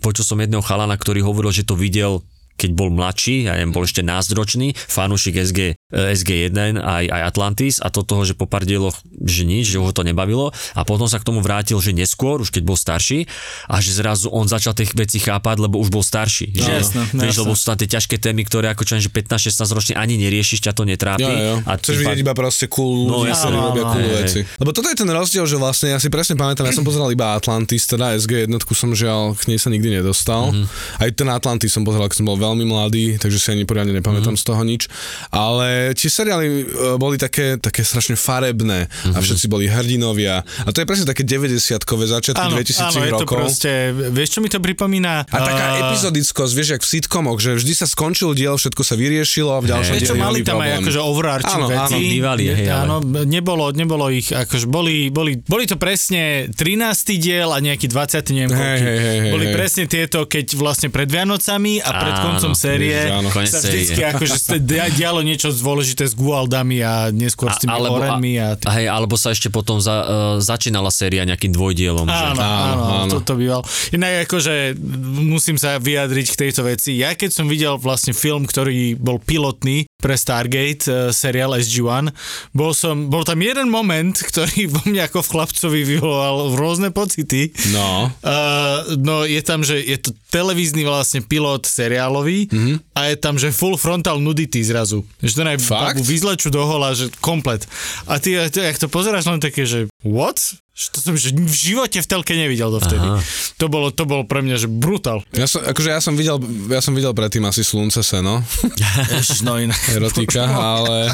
[0.00, 2.24] počul som jedného chalana, ktorý hovoril, že to videl
[2.60, 7.80] keď bol mladší, ja neviem, bol ešte názdročný, fanúšik SG, eh, SG1 aj, aj Atlantis
[7.80, 11.08] a to toho, že po pár dieloch, že nič, že ho to nebavilo a potom
[11.08, 13.24] sa k tomu vrátil, že neskôr, už keď bol starší
[13.72, 16.52] a že zrazu on začal tie veci chápať, lebo už bol starší.
[16.52, 17.42] No, že, jasno, vieš, jasno.
[17.46, 20.72] lebo sú tam tie ťažké témy, ktoré ako čo, že 15-16 ročne ani neriešiš, ťa
[20.74, 21.24] to netrápi.
[21.24, 21.56] Jo, jo.
[21.64, 24.16] A Chceš vidieť iba proste cool No, ľudí, jasné, ktorí áno, robia áno, cool hej,
[24.20, 24.40] veci.
[24.58, 27.38] Lebo toto je ten rozdiel, že vlastne ja si presne pamätám, ja som pozeral iba
[27.38, 30.50] Atlantis, teda SG jednotku som žiaľ k nej sa nikdy nedostal.
[30.50, 30.66] Mhm.
[30.98, 34.32] Aj ten Atlantis som pozeral, keď som bol veľmi mladý, takže si ani poriadne nepamätám
[34.32, 34.36] Mhm.
[34.36, 34.82] z toho nič.
[35.30, 36.64] Ale tie seriály e,
[36.96, 39.12] boli také, také strašne farebné Mhm.
[39.12, 40.42] a všetci boli hrdinovia.
[40.60, 43.36] A to je presne také 90-kové začiatky Áno, 2000 áno, je to rokov.
[43.36, 43.70] proste,
[44.08, 45.24] vieš čo mi to pripomína?
[45.24, 49.50] A taká epizodickosť, vieš, jak v sitcomoch, že vždy sa skončil diel, všetko sa vyriešilo
[49.52, 50.78] a v ďalšom čo, dieli mali tam aj problém.
[50.80, 52.02] akože overarching Áno, áno, veci.
[52.10, 56.88] bývali, hej, ale- Áno, nebolo, nebolo ich, akože boli, boli, boli to presne 13.
[57.16, 58.30] diel a nejaký 20.
[58.30, 59.54] neviem hej, hej, hej, Boli hej.
[59.54, 63.28] presne tieto, keď vlastne pred Vianocami a pred Áno, koncom série Ježiš, áno.
[63.28, 63.68] Sa série.
[63.84, 68.40] vždycky akože sa dia- dialo niečo dôležité s Gualdami a neskôr s tými alebo, Orenmi
[68.40, 68.56] a...
[68.56, 70.06] a, hej, alebo sa ešte potom za, uh,
[70.38, 72.06] začínala séria nejakým dvojdielom.
[72.06, 72.14] že?
[72.14, 73.12] Áno, áno, Áno, áno, áno.
[73.18, 73.60] toto býval.
[73.90, 74.78] Inak akože
[75.20, 76.96] musím sa vyjadriť k tejto veci.
[76.96, 82.10] Ja keď som videl vlastne film, ktorý bol pilotný pre Stargate, uh, seriál SG-1,
[82.56, 87.52] bol, som, bol tam jeden moment, ktorý vo mne ako v chlapcovi vyvolal rôzne pocity.
[87.70, 88.10] No.
[88.24, 92.76] Uh, no je tam, že je to televízny vlastne pilot seriálový mm-hmm.
[92.96, 95.04] a je tam, že full frontal nudity zrazu.
[95.20, 97.66] Že to babu vyzlečú do hola, že komplet.
[98.08, 100.38] A ty, ty ak to pozeráš len také, že what?
[100.80, 103.04] Že To som že v živote v telke nevidel dovtedy.
[103.04, 103.20] Aha.
[103.60, 105.20] To bolo, to bolo pre mňa, že brutál.
[105.36, 106.40] Ja som, akože ja som videl,
[106.72, 108.40] ja som videl predtým asi Slunce seno,
[109.12, 109.76] Ježiš, no inak.
[109.92, 110.48] erotika,
[110.80, 111.12] ale...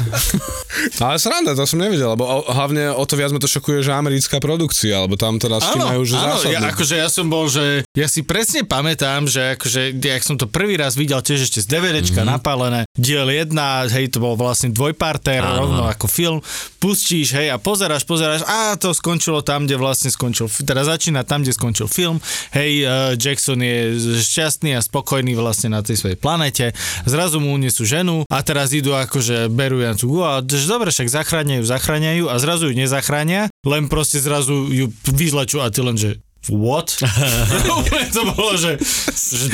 [1.03, 4.39] Ale sranda, to som nevidel, lebo hlavne o to viac ma to šokuje, že americká
[4.39, 7.83] produkcia, lebo tam teda s tým majú že áno, ja, akože ja som bol, že
[7.91, 11.67] ja si presne pamätám, že akože, jak som to prvý raz videl tiež ešte z
[11.67, 12.37] DVDčka mm-hmm.
[12.39, 13.51] napálené, diel 1,
[13.91, 16.39] hej, to bol vlastne dvojparter, rovno ako film,
[16.77, 21.41] pustíš, hej, a pozeráš, pozeráš, a to skončilo tam, kde vlastne skončil, teda začína tam,
[21.41, 22.21] kde skončil film,
[22.53, 26.75] hej, uh, Jackson je šťastný a spokojný vlastne na tej svojej planete,
[27.07, 31.63] zrazu mu unesú ženu a teraz idú akože berú ja tú, a dobre, však zachráňajú,
[31.63, 36.19] zachráňajú a zrazu ju nezachránia, len proste zrazu ju vyzlečú a ty len, že
[36.51, 36.89] what?
[37.81, 39.45] Úplne to bolo, že, že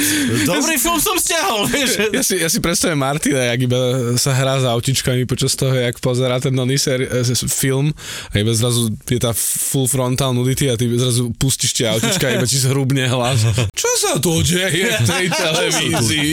[0.46, 2.10] dobrý film som stiahol, vieš.
[2.14, 3.80] Ja si, ja si predstavím Martina, jak iba
[4.18, 7.92] sa hrá s autičkami počas toho, jak pozerá ten nový seri- eh, film
[8.32, 12.36] a iba zrazu je tá full frontal nudity a ty zrazu pustíš tie autička a
[12.38, 13.44] iba ti zhrubne hlas.
[13.74, 16.32] Čo sa tu deje v tej televízii?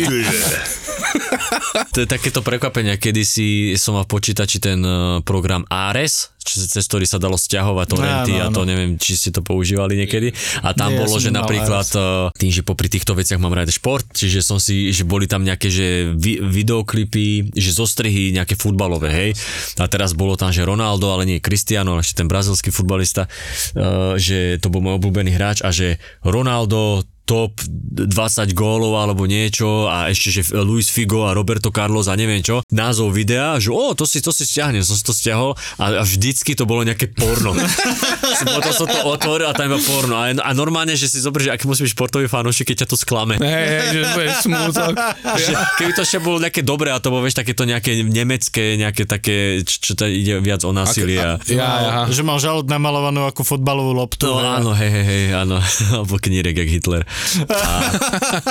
[1.90, 6.62] To je takéto prekvapenie, kedy si som mal v počítači ten eh, program Ares, či-
[6.62, 8.68] cez ktorý sa dalo stiahovať torrenty Áno, a to áno.
[8.68, 10.30] neviem, či ste to používali niekedy.
[10.60, 13.52] A tam Nie, ja bolo, som že napríklad eh, tým, že popri týchto veciach mám
[13.52, 18.54] rád šport, čiže som si, že boli tam nejaké že vi, videoklipy, že zostrihy nejaké
[18.54, 19.30] futbalové, hej.
[19.76, 23.26] A teraz bolo tam, že Ronaldo, ale nie Cristiano, ešte ten brazilský futbalista,
[23.74, 28.10] eh, že to bol môj obľúbený hráč a že Ronaldo top 20
[28.58, 33.14] gólov alebo niečo a ešte, že Luis Figo a Roberto Carlos a neviem čo, názov
[33.14, 36.58] videa, že o, to si, to si stiahnem, som si to stiahol a, a vždycky
[36.58, 37.54] to bolo nejaké porno.
[38.58, 40.18] Potom som to otvoril a tam iba porno.
[40.18, 42.96] A, a normálne, že si zober, že aký musí byť športový fanúšik, keď ťa to
[42.98, 43.38] sklame.
[43.38, 44.92] Hej, hej, že to je smútok.
[45.22, 49.04] Že, keby to ešte bolo nejaké dobré a to bolo, vieš, takéto nejaké nemecké, nejaké
[49.06, 51.20] také, čo, čo to ide viac o násilie.
[51.20, 52.08] Ja, ja.
[52.08, 54.26] Že mal žalúd namalovanú ako fotbalovú loptu.
[54.26, 54.56] No hej.
[54.62, 55.56] áno, hej, hej, hej, áno.
[56.00, 57.02] Alebo knírek, jak Hitler.
[57.48, 57.58] A,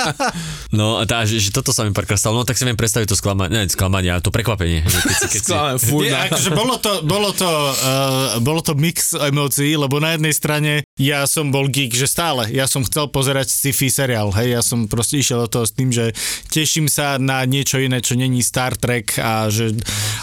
[0.78, 2.40] no, a tá, že, že, toto sa mi párkrát stalo.
[2.40, 4.82] No tak si viem predstaviť to sklamanie, ne, sklamanie, ale to prekvapenie.
[4.84, 6.06] Keď si, keď si, Skláme, furt.
[6.10, 10.72] Nie, akože bolo to, bolo to, uh, bolo to mix emócií, lebo na jednej strane
[10.98, 14.84] ja som bol geek, že stále, ja som chcel pozerať sci-fi seriál, hej, ja som
[14.84, 16.12] proste išiel do toho s tým, že
[16.48, 19.76] teším sa na niečo iné, čo není Star Trek a že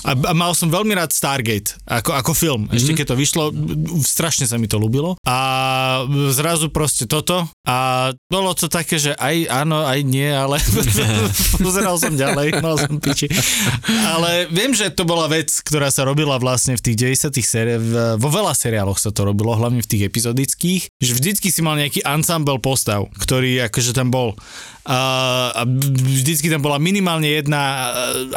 [0.06, 3.44] a, a mal som veľmi rád Stargate ako, ako film, ešte keď to vyšlo,
[4.02, 5.18] strašne sa mi to ľúbilo.
[5.26, 5.38] A
[6.30, 10.62] zrazu proste toto a bolo to také, že aj áno, aj nie, ale
[11.66, 13.28] pozeral som ďalej, mal som piči.
[13.88, 18.16] Ale viem, že to bola vec, ktorá sa robila vlastne v tých 90 séri- v-
[18.16, 20.67] vo veľa seriáloch sa to robilo, hlavne v tých epizodických,
[21.00, 24.36] že vždycky si mal nejaký ensemble postav, ktorý akože tam bol.
[24.88, 25.64] A
[25.96, 27.78] vždycky tam bola minimálne jedna e,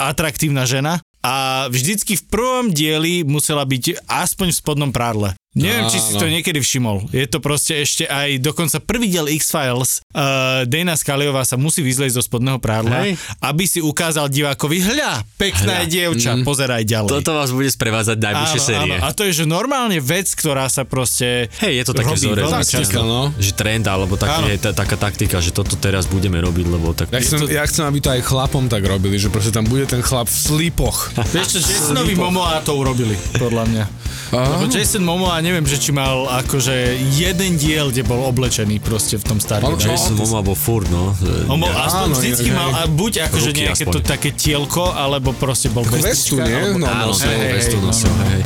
[0.03, 5.37] atraktívna žena a vždycky v prvom dieli musela byť aspoň v spodnom prádle.
[5.51, 6.21] Neviem, či si Áno.
[6.23, 7.11] to niekedy všimol.
[7.11, 9.99] Je to proste ešte aj dokonca prvý diel X-Files.
[10.15, 13.19] Uh, Dana Scaliová sa musí vyzlieť zo spodného prádla, Hej.
[13.43, 15.91] aby si ukázal divákovi, hľa, pekná Hľa.
[15.91, 16.47] dievča, Mhm.
[16.47, 17.11] pozeraj ďalej.
[17.11, 18.95] Toto vás bude sprevádzať najbližšie série.
[18.97, 23.03] A to je, že normálne vec, ktorá sa proste Hej, je to také vzorec, taktika,
[23.03, 23.35] no.
[23.35, 24.23] že trend, alebo Áno.
[24.23, 27.11] taký, je ta, taká taktika, že toto teraz budeme robiť, lebo tak...
[27.11, 29.99] Ja chcem, ja chcem, aby to aj chlapom tak robili, že proste tam bude ten
[29.99, 31.11] chlap v slípoch.
[31.35, 33.85] Vieš čo, Jasonovi Momoa to urobili, podľa mňa.
[34.31, 36.73] Lebo Jason Momoa, neviem, že či mal akože
[37.13, 39.75] jeden diel, kde bol oblečený proste v tom startom.
[39.75, 41.13] On- Jason Momoa bol furt, no.
[41.47, 42.77] On bol aspoň Áno, vždycky mal, hej.
[42.77, 43.93] a buď akože nejaké aspoň.
[43.93, 46.53] to také tielko, alebo proste bol bez vestu, nie?
[46.53, 48.25] alebo- No, Áno, nosil, hej, hej, vestu hej, nosil, no, no.
[48.31, 48.43] hej.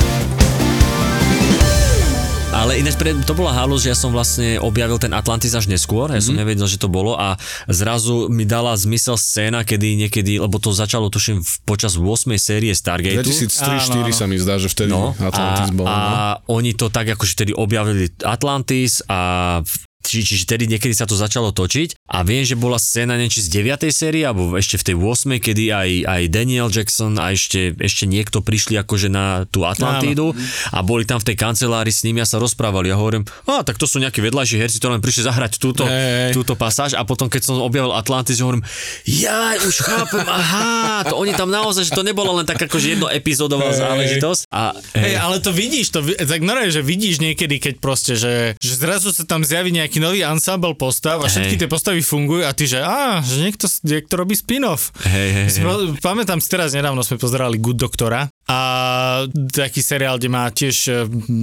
[2.55, 6.07] Ale ináč pre, to bola halus, že ja som vlastne objavil ten Atlantis až neskôr,
[6.07, 6.39] ja som Mhm.
[6.39, 7.35] nevedel, že to bolo a
[7.67, 12.07] zrazu mi dala zmysel scéna, kedy niekedy, lebo to začalo tuším v- počas 8.
[12.37, 13.21] série Stargateu.
[13.21, 14.15] 2003-2004 Áno, áno.
[14.15, 15.85] sa mi zdá, že vtedy No, Atlantis a, bol.
[15.85, 15.95] a
[16.39, 16.55] no.
[16.55, 19.59] oni to tak akože vtedy objavili Atlantis a
[20.05, 23.41] či, čiže vtedy niekedy sa to začalo točiť a viem, že bola scéna neviem, či
[23.45, 23.89] z 9.
[23.89, 25.41] série alebo ešte v tej 8.
[25.41, 30.37] kedy aj, aj Daniel Jackson a ešte, ešte niekto prišli akože na tú Atlantídu
[30.71, 33.81] a boli tam v tej kancelárii s nimi a sa rozprávali a hovorím, a tak
[33.81, 36.37] to sú nejakí vedľajší herci, to len prišli zahrať túto, Hej.
[36.37, 38.63] túto pasáž a potom keď som objavil Atlantis, hovorím,
[39.07, 43.07] ja už chápem, aha, to oni tam naozaj, že to nebolo len tak akože jedno
[43.09, 43.79] epizódová Hej.
[43.81, 48.59] záležitosť a Hej, ale to vidíš, to, tak normálne, že vidíš niekedy, keď proste, že,
[48.59, 51.61] že zrazu sa tam zjaví nejaký nový ensemble postav a všetky Hej.
[51.65, 54.93] tie postavy fungujú a ty, že á, že niekto, niekto robí spin-off.
[55.03, 55.47] Hej, hej.
[55.61, 58.59] Spo- Pamätám si teraz, nedávno sme pozerali Good Doktora a
[59.49, 60.93] taký seriál, kde má tiež e,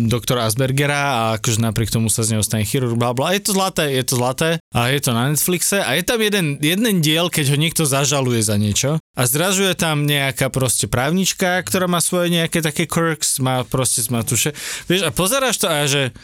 [0.07, 3.35] doktora Aspergera a akože napriek tomu sa z neho stane chirurg, bla bla.
[3.35, 6.62] Je to zlaté, je to zlaté a je to na Netflixe a je tam jeden,
[6.62, 11.59] jeden diel, keď ho niekto zažaluje za niečo a zrazu je tam nejaká proste právnička,
[11.67, 14.55] ktorá má svoje nejaké také quirks, má proste má tuše.
[14.87, 16.15] Vieš, a pozeráš to a že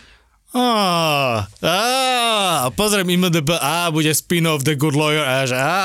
[0.49, 5.77] Á, a pozriem IMDB, á, bude spin-off The Good Lawyer, a á,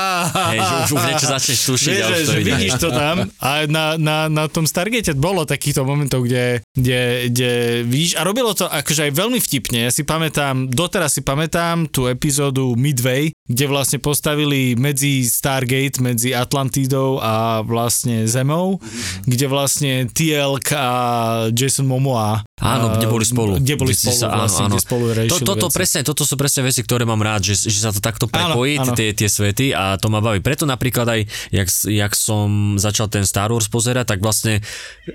[0.56, 3.16] Hej, že už, už niečo začneš tušiť Vieš, a že, to že vidíš to tam
[3.44, 7.50] a na, na, na tom Stargate bolo takýchto momentov, kde, kde, kde
[7.84, 9.84] vidíš a robilo to akože aj veľmi vtipne.
[9.84, 16.32] Ja si pamätám, doteraz si pamätám tú epizódu Midway, kde vlastne postavili medzi Stargate, medzi
[16.32, 18.80] Atlantidou a vlastne Zemou,
[19.28, 20.92] kde vlastne TLK a
[21.52, 23.58] Jason Momoa Áno, kde boli spolu.
[23.58, 24.78] Kde boli Kde spolu, sa- áno, áno.
[24.78, 25.76] spolu To, toto, veci.
[25.76, 28.94] presne, toto sú presne veci, ktoré mám rád, že, že sa to takto prepojí, áno.
[28.94, 30.38] tie, tie svety a to ma baví.
[30.38, 34.62] Preto napríklad aj, jak, jak som začal ten Star Wars pozerať, tak vlastne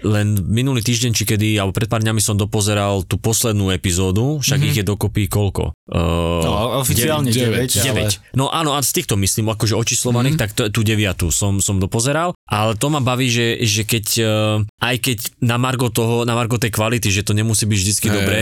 [0.04, 4.60] len minulý týždeň, či kedy, alebo pred pár dňami som dopozeral tú poslednú epizódu, však
[4.66, 5.78] ich je dokopy koľko?
[5.88, 8.16] Uh, No, oficiálne 9, ale...
[8.16, 8.38] 9.
[8.38, 10.52] No áno, a z týchto myslím, akože očíslovaných, mm-hmm.
[10.52, 14.58] tak to, tú deviatu som, som dopozeral, ale to ma baví, že, že keď, uh,
[14.82, 18.40] aj keď na margo toho, na margo tej kvality, že to nemusí byť vždycky dobré,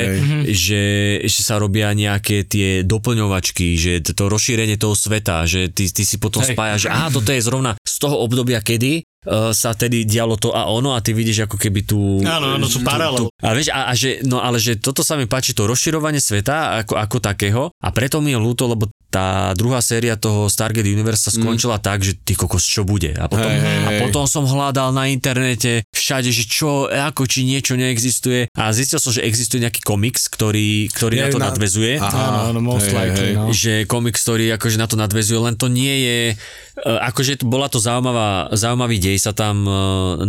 [0.47, 0.83] že,
[1.27, 6.15] že sa robia nejaké tie doplňovačky, že to, rozšírenie toho sveta, že ty, ty si
[6.23, 6.55] potom Hej.
[6.55, 10.55] spájaš, že aha, toto je zrovna z toho obdobia, kedy uh, sa tedy dialo to
[10.55, 12.23] a ono a ty vidíš ako keby tú...
[12.23, 13.27] Áno, áno, tú paralelu.
[13.43, 16.79] A vieš, a, a že, no ale že toto sa mi páči, to rozširovanie sveta
[16.85, 18.87] ako, ako takého a preto mi je ľúto, lebo
[19.17, 21.84] tá druhá séria toho Stargate Universe sa skončila mm.
[21.84, 23.17] tak, že ty kokos, čo bude?
[23.17, 27.41] A potom, Hej, hej, a potom som hľadal na internete všade, že čo, ako, či
[27.41, 31.49] niečo neexistuje a zistil som, že existuje nejaký komiks, ktorý, ktorý Je na to na-
[31.49, 31.97] nadvezuje.
[31.97, 33.34] Áno, áno, most hej, likely, hej.
[33.34, 33.49] no.
[33.49, 36.19] Že komiks, ktorý akože na to nadvezuje, len to nie je,
[36.85, 39.71] akože to- bola to zaujímavá, zaujímavý dej sa tam e,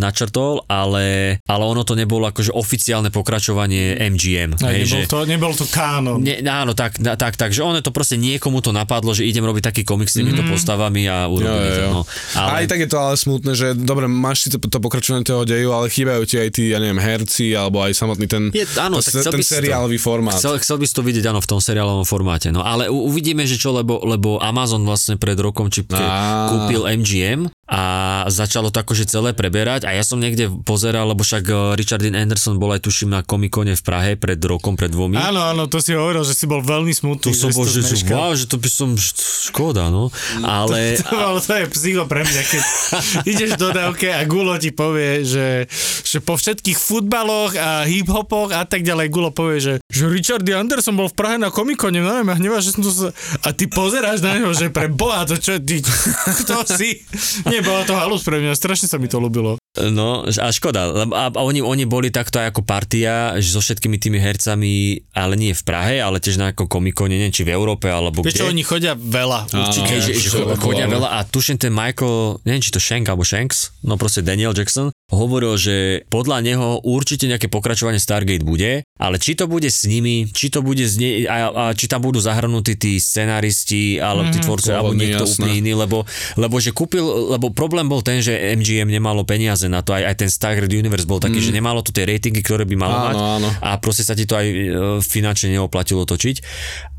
[0.01, 4.57] načrtol, ale, ale ono to nebolo akože oficiálne pokračovanie MGM.
[4.65, 6.25] Aj, hej, nebol, že, to, nebol to kánon.
[6.25, 9.45] Ne, áno, tak, na- tak, tak, že ono to proste niekomu to napadlo, že idem
[9.45, 10.49] robiť taký komik s týmito mm.
[10.49, 11.85] postavami a Jo, urobili jo, to.
[11.93, 12.01] No.
[12.39, 12.49] Ale...
[12.49, 15.71] Aj tak je to ale smutné, že dobre, máš si to, to pokračovanie toho deju,
[15.75, 19.11] ale chýbajú ti aj tí, ja neviem, herci, alebo aj samotný ten, Je- áno, to,
[19.11, 19.61] ten si to.
[19.61, 20.39] seriálový formát.
[20.39, 22.49] Chcel, chcel by si to vidieť áno v tom seriálovom formáte.
[22.49, 25.99] No ale u, uvidíme, že čo, lebo, lebo Amazon vlastne pred rokom či ke.
[26.47, 27.83] Kúpil MGM a
[28.27, 32.17] začalo to akože celé preberať a ja som niekde pozeral, lebo však eh, Richard Dean
[32.17, 35.21] Anderson bol aj tuším na komikone v Prahe pred rokom, pred dvomi.
[35.21, 37.29] Áno, áno, to si hovoril, že si bol veľmi smutný.
[37.29, 39.21] to som bol, že, že wow, že to by som, to-
[39.53, 40.09] škoda, no.
[40.41, 42.63] Ale, To, ale to je psycho pre mňa, keď
[43.37, 45.69] ideš do dávke a Gulo ti povie, že,
[46.03, 50.57] že po všetkých futbaloch a hip-hopoch a tak ďalej Gulo povie, že, že Richard D.
[50.57, 53.13] Anderson bol v Prahe na komikone, no a hnevá, že som to sa...
[53.45, 55.85] A ty pozeráš na neho, že pre boha, to čo, ty,
[56.41, 57.05] kto si?
[57.45, 59.59] Nie, bola to halus pre mňa, strašne sa mi to ľúbilo.
[59.79, 63.61] No a škoda, lebo- a, a oni, oni boli takto aj ako partia, že so
[63.61, 64.75] všetkými tými hercami,
[65.13, 68.35] ale nie v Prahe, ale tiež na ako komikone, neviem, či v Európe, alebo Vieš
[68.35, 68.41] kde.
[68.43, 69.93] čo, oni chodia veľa, určite.
[70.03, 73.95] Že, že chodia veľa a tuším ten Michael, neviem či to Shank alebo Shanks, no
[73.95, 79.49] proste Daniel Jackson, hovoril, že podľa neho určite nejaké pokračovanie Stargate bude, ale či to
[79.49, 83.01] bude s nimi, či to bude z ne, a, a či tam budú zahrnutí tí
[83.01, 85.33] scenáristi, alebo tí tvorci, alebo niekto jasné.
[85.41, 86.05] úplne iný, lebo,
[86.37, 87.01] lebo že kúpil,
[87.33, 91.09] lebo problém bol ten, že MGM nemalo peniaze na to, aj, aj ten Stargate Universe
[91.09, 93.49] bol taký, že nemalo to tie ratingy, ktoré by malo Áno, mať áno.
[93.65, 94.57] a proste sa ti to aj e,
[95.01, 96.37] finančne neoplatilo točiť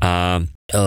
[0.02, 0.42] a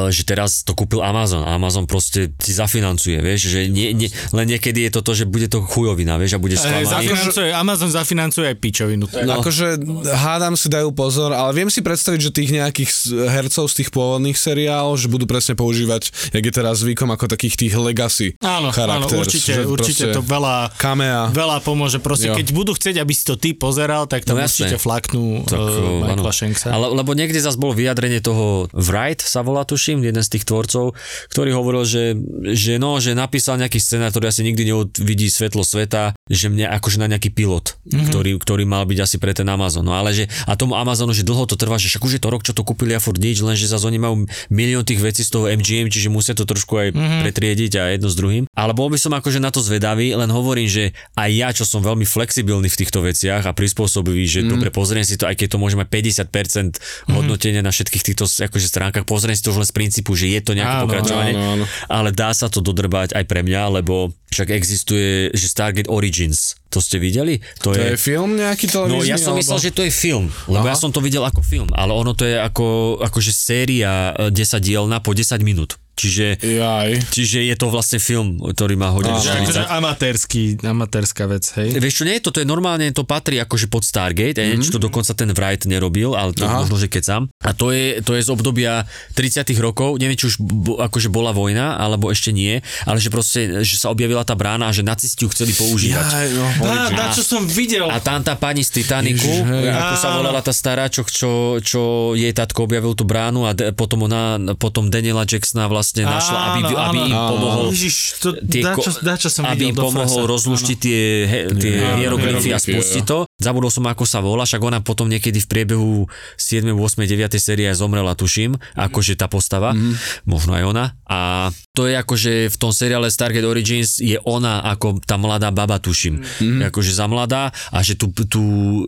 [0.10, 4.46] že teraz to kúpil Amazon a Amazon proste ti zafinancuje, vieš, že nie, nie, len
[4.48, 6.88] niekedy je to to, že bude to chujovina, vieš, a bude Eh, sklamaný.
[6.88, 9.06] Zafinancuje, Amazon zafinancuje aj pičovinu.
[9.06, 9.32] No.
[9.38, 12.89] Akože hádam si dajú pozor, ale viem si predstaviť, že tých nejakých
[13.28, 17.56] hercov z tých pôvodných seriálov, že budú presne používať, jak je teraz zvykom, ako takých
[17.60, 21.30] tých legacy Áno, áno, určite, určite to veľa, Kamea.
[21.32, 22.00] veľa pomôže.
[22.00, 22.36] Proste, Jo.
[22.36, 26.04] keď budú chcieť, aby si to ty pozeral, tak tam No určite flaknú Tak, uh.
[26.04, 26.67] Michaela Shanksa.
[26.72, 30.94] Ale, lebo niekde zase bolo vyjadrenie toho Wright sa volá, tuším, jeden z tých tvorcov,
[31.34, 32.14] ktorý hovoril, že,
[32.54, 37.02] že no, že napísal nejaký scenár, ktorý asi nikdy neuvidí svetlo sveta, že mne akože
[37.02, 37.90] na nejaký pilot, Mhm.
[37.90, 38.08] mm-hmm.
[38.14, 39.82] ktorý, ktorý mal byť asi pre ten Amazon.
[39.82, 42.30] No ale že, a tomu Amazonu, že dlho to trvá, že však už je to
[42.30, 44.16] rok, čo to kúpili a furt nič, lenže zase oni majú
[44.48, 47.00] milión tých vecí z toho MGM, čiže musia to trošku aj Mhm.
[47.00, 47.22] mm-hmm.
[47.26, 48.44] pretriediť a jedno s druhým.
[48.54, 50.84] Ale bol by som akože na to zvedavý, len hovorím, že
[51.16, 54.50] aj ja, čo som veľmi flexibilný v týchto veciach a prispôsobivý, že mm.
[54.52, 56.78] dobre, pozriem si to, aj keď to môže mať 50%
[57.10, 60.39] hodnotenia na všetkých týchto akože stránkach, pozriem si to už len z princípu, že je
[60.39, 61.65] to nejaké Áno, pokračovanie, áno, áno.
[61.88, 66.78] ale dá sa to dodrbať aj pre mňa, lebo však existuje, že Stargate Origins, to
[66.78, 67.39] ste videli?
[67.62, 68.91] To je film nejaký televízny?
[68.91, 70.73] No ja som alebo- myslel, že to je film, lebo Aha.
[70.73, 72.65] ja som to videl ako film, ale ono to je ako,
[72.99, 75.78] akože séria e, 10 dielna po 10 minút.
[75.93, 77.13] Čiže, Jaj.
[77.13, 79.77] čiže je to vlastne film, ktorý má hodinu Že akože 40.
[79.77, 81.69] amatérsky, amatérska vec, hej.
[81.77, 84.65] Vieš čo, nie, toto je normálne, to patrí akože pod Stargate, mm-hmm.
[84.65, 86.65] či to dokonca ten Wright nerobil, ale to Aha.
[86.65, 87.23] možno, že keď sám.
[87.45, 91.29] A to je, to je z obdobia 30 rokov, neviem, či už bo, akože bola
[91.29, 92.58] vojna, alebo ešte nie,
[92.89, 96.06] ale že proste, že sa objavila tá brána a že nacisti ju chceli používať.
[96.10, 96.45] Jaj, no.
[96.65, 97.86] Dá, dá, čo som videl.
[97.86, 101.82] A tam tá pani z Titaniku, Ježiš, ako sa volala tá stará, čo, čo, čo
[102.17, 106.60] jej tatko objavil tú bránu a de, potom ona, potom Daniela Jacksona vlastne našla, aby,
[106.63, 107.08] Áno, aby áno.
[107.08, 110.78] im pomohol Ježiš, to tie dá, ko- čo, dá, čo som aby im pomohol rozluštiť
[110.80, 113.28] tie, he, tie hieroglyfy a spustiť to.
[113.41, 116.06] Zabudol som, ako sa volá, však ona potom niekedy v priebehu
[116.38, 120.30] 7, 8, 9 série aj zomrela, tuším, akože tá postava, mm-hmm.
[120.30, 120.86] možno aj ona.
[121.10, 125.82] A to je akože v tom seriále Stargate Origins je ona ako tá mladá baba,
[125.82, 126.22] tuším.
[126.22, 126.69] Mm-hmm.
[126.69, 128.43] Akože za mladá a že tú, tú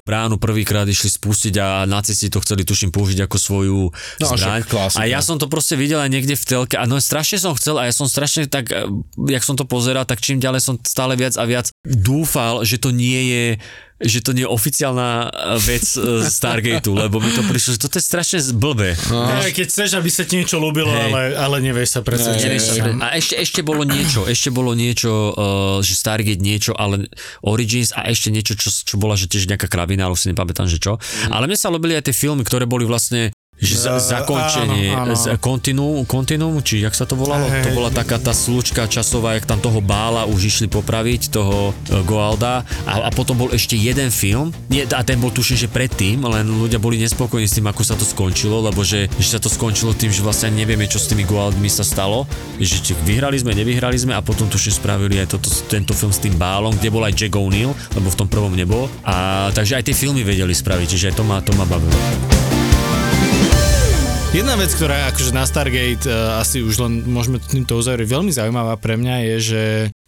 [0.06, 3.80] bránu prvýkrát išli spustiť a nacisti to chceli, tuším, použiť ako svoju
[4.22, 4.62] No, zbraň.
[4.96, 7.82] A ja som to proste videl aj niekde v telke a no strašne som chcel
[7.82, 8.88] a ja som strašne tak, eh,
[9.28, 12.94] jak som to pozeral, tak čím ďalej som stále viac a viac dúfal, že to
[12.94, 13.46] nie je
[13.96, 17.96] že to nie je oficiálna eh, vec eh, Stargateu, lebo mi to prišlo, že toto
[17.96, 18.92] je strašne blbé.
[18.92, 21.12] Hej, keď chceš, aby sa ti niečo ľúbilo, Hej.
[21.12, 22.48] ale, ale nevieš sa presvedčiť.
[22.52, 27.08] Nevieš sa A ešte, ešte bolo niečo, ešte bolo niečo, uh, že Stargate niečo, ale
[27.40, 30.68] Origins a ešte niečo, čo, čo bola, že tiež nejaká kravina, ale už si nepamätám,
[30.68, 31.00] že čo.
[31.32, 35.40] Ale mne sa ľúbili aj tie filmy, ktoré boli vlastne že za, zakončenie, áno, áno.
[35.40, 37.48] kontinuum, kontinuum, či jak sa to volalo?
[37.48, 37.64] Hej.
[37.64, 42.04] To bola taká tá slučka časová, jak tam toho bála už išli popraviť, toho e,
[42.04, 46.20] Goalda a, a potom bol ešte jeden film, nie, a ten bol tuším, že predtým,
[46.28, 49.48] len ľudia boli nespokojní s tým, ako sa to skončilo, lebo že, že sa to
[49.48, 52.28] skončilo tým, že vlastne nevieme, čo s tými Goaldmi sa stalo,
[52.60, 56.20] že či vyhrali sme, nevyhrali sme a potom tuším spravili aj toto, tento film s
[56.20, 58.92] tým bálom, kde bol aj Jack O'Neill, lebo v tom prvom nebol.
[59.08, 62.45] A takže aj tie filmy vedeli spraviť, čiže aj to ma, to ma bavilo.
[64.32, 68.32] Jedna vec, ktorá akože na Stargate uh, asi už len môžeme to týmto uzavrieť, veľmi
[68.32, 69.64] zaujímavá pre mňa je, že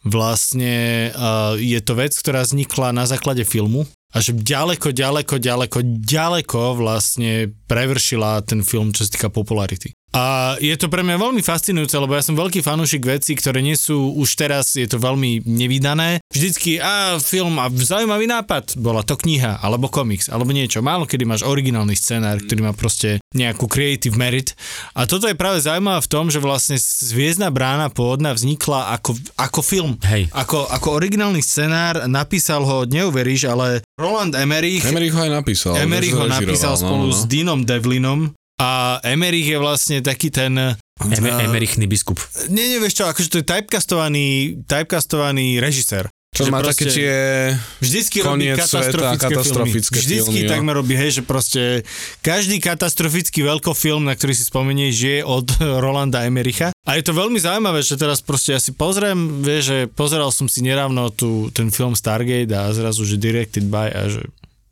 [0.08, 5.77] vlastne uh, je to vec, ktorá vznikla na základe filmu a že ďaleko, ďaleko, ďaleko,
[6.01, 9.91] ďaleko vlastne prevršila ten film, čo sa týka popularity.
[10.15, 13.76] A je to pre mňa veľmi fascinujúce, lebo ja som veľký fanúšik vecí, ktoré nie
[13.76, 16.24] sú už teraz, je to veľmi nevydané.
[16.32, 20.80] Vždycky, a film a zaujímavý nápad, bola to kniha, alebo komiks, alebo niečo.
[20.80, 24.56] Málo kedy máš originálny scenár, ktorý má proste nejakú creative merit.
[24.96, 29.60] A toto je práve zaujímavé v tom, že vlastne Zviezdna brána pôvodná vznikla ako, ako
[29.60, 29.93] film.
[30.08, 30.32] Hej.
[30.32, 35.74] Ako, ako originálny scenár, napísal ho, neuveríš, ale Roland Emmerich, Emmerich ho aj napísal.
[35.78, 37.15] Emmerich ho napísal no, spolu no.
[37.15, 40.78] s Dinom Devlinom a Emmerich je vlastne taký ten...
[40.98, 42.17] Eme, a- Emerichný biskup.
[42.50, 46.10] Nie, nevieš čo, akože to je typecastovaný, typecastovaný režisér.
[46.34, 47.13] Čo Že má proste také tie...
[47.82, 50.06] Vždycky robí koniec sveta, katastrofické, katastrofické filmy.
[50.06, 50.50] Vždycky filmy, jo.
[50.54, 51.62] takmer robí, hej, že proste
[52.22, 55.48] každý katastrofický veľkofilm, na ktorý si spomenieš, je od
[55.86, 56.74] Rolanda Emericha.
[56.86, 60.46] A je to veľmi zaujímavé, že teraz proste ja si pozriem, vieš, že pozeral som
[60.46, 64.22] si nedávno tu, ten film Stargate a zrazu, že directed by a že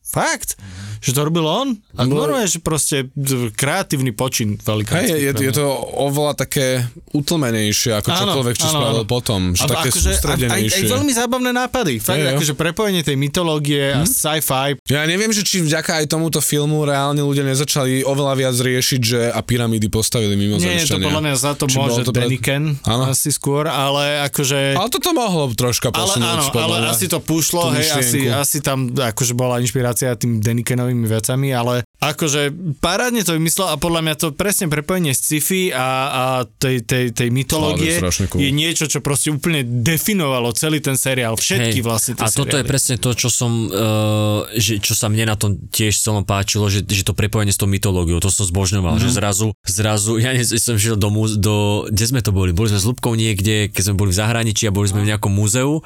[0.06, 0.56] Fakt?
[0.98, 1.68] Že to robil on?
[1.94, 2.18] A No.
[2.20, 3.10] normálne, že proste
[3.52, 5.02] kreatívny počin veľká.
[5.02, 5.66] Hej, je, je to
[6.00, 9.08] oveľa také utlmenejšie ako Áno, čokoľvek, čo áno, spravil áno.
[9.08, 9.42] potom.
[9.52, 10.78] Že A také akože, a, aj, sústredenejšie.
[10.78, 11.94] aj veľmi zábavné nápady.
[11.98, 14.78] Fakt, Je, akože prepojenie tej mytológie a sci-fi.
[14.86, 19.20] Ja neviem, že či vďaka aj tomuto filmu reálne ľudia nezačali oveľa viac riešiť, že
[19.28, 22.78] a pyramídy postavili mimo Nie, to podľa mňa za to Či môže to pre- Deniken
[22.84, 23.10] Áno.
[23.10, 24.76] asi skôr, ale akože...
[24.76, 26.30] Ale toto mohlo troška Ale posunúť.
[26.30, 31.08] áno, podľa ale asi to pušlo, hej, asi, asi tam akože bola inšpirácia tým Denikenovými
[31.08, 32.52] vecami, ale akože
[32.84, 37.30] parádne to vymyslel a podľa mňa to presne prepojenie sci-fi a, a tej, tej, tej
[37.32, 37.98] mytológie
[38.30, 38.44] cool.
[38.44, 41.86] je niečo, čo proste úplne definovalo celý ten seriál, všetky Hej.
[41.86, 42.70] vlastne tie A toto je seriály.
[42.70, 46.84] presne to, čo som, uh, že, čo sa mne na tom tiež celom páčilo, že,
[46.86, 49.14] že to prepojenie s tou mytológiou, to som zbožňoval, mm-hmm.
[49.14, 52.52] že zrazu, zrazu, ja ne, som šiel do, múz, do, kde sme to boli?
[52.52, 55.32] Boli sme s Lubkou niekde, keď sme boli v zahraničí a boli sme v nejakom
[55.32, 55.80] múzeu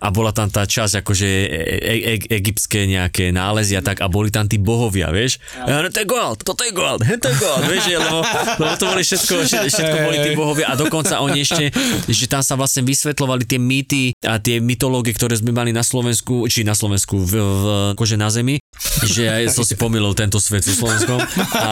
[0.00, 4.06] a bola tam tá časť akože e, e, e, egyptské nejaké nálezy a tak a
[4.06, 5.42] boli tam tí bohovia, vieš?
[5.66, 8.22] Ja, to je Gold, toto je Gold, to je Gold, vieš, lebo,
[8.62, 11.74] lebo to boli všetko, všetko, boli tí bohovia a dokonca oni ešte,
[12.06, 16.46] že tam sa vlastne vysvetľovali tie mýty a tie mytológie, ktoré sme mali na Slovensku,
[16.46, 17.64] či na Slovensku, v, v
[17.98, 18.62] akože na zemi,
[19.04, 21.18] že aj som si pomýlil tento svet so Slovenskom.
[21.18, 21.66] A,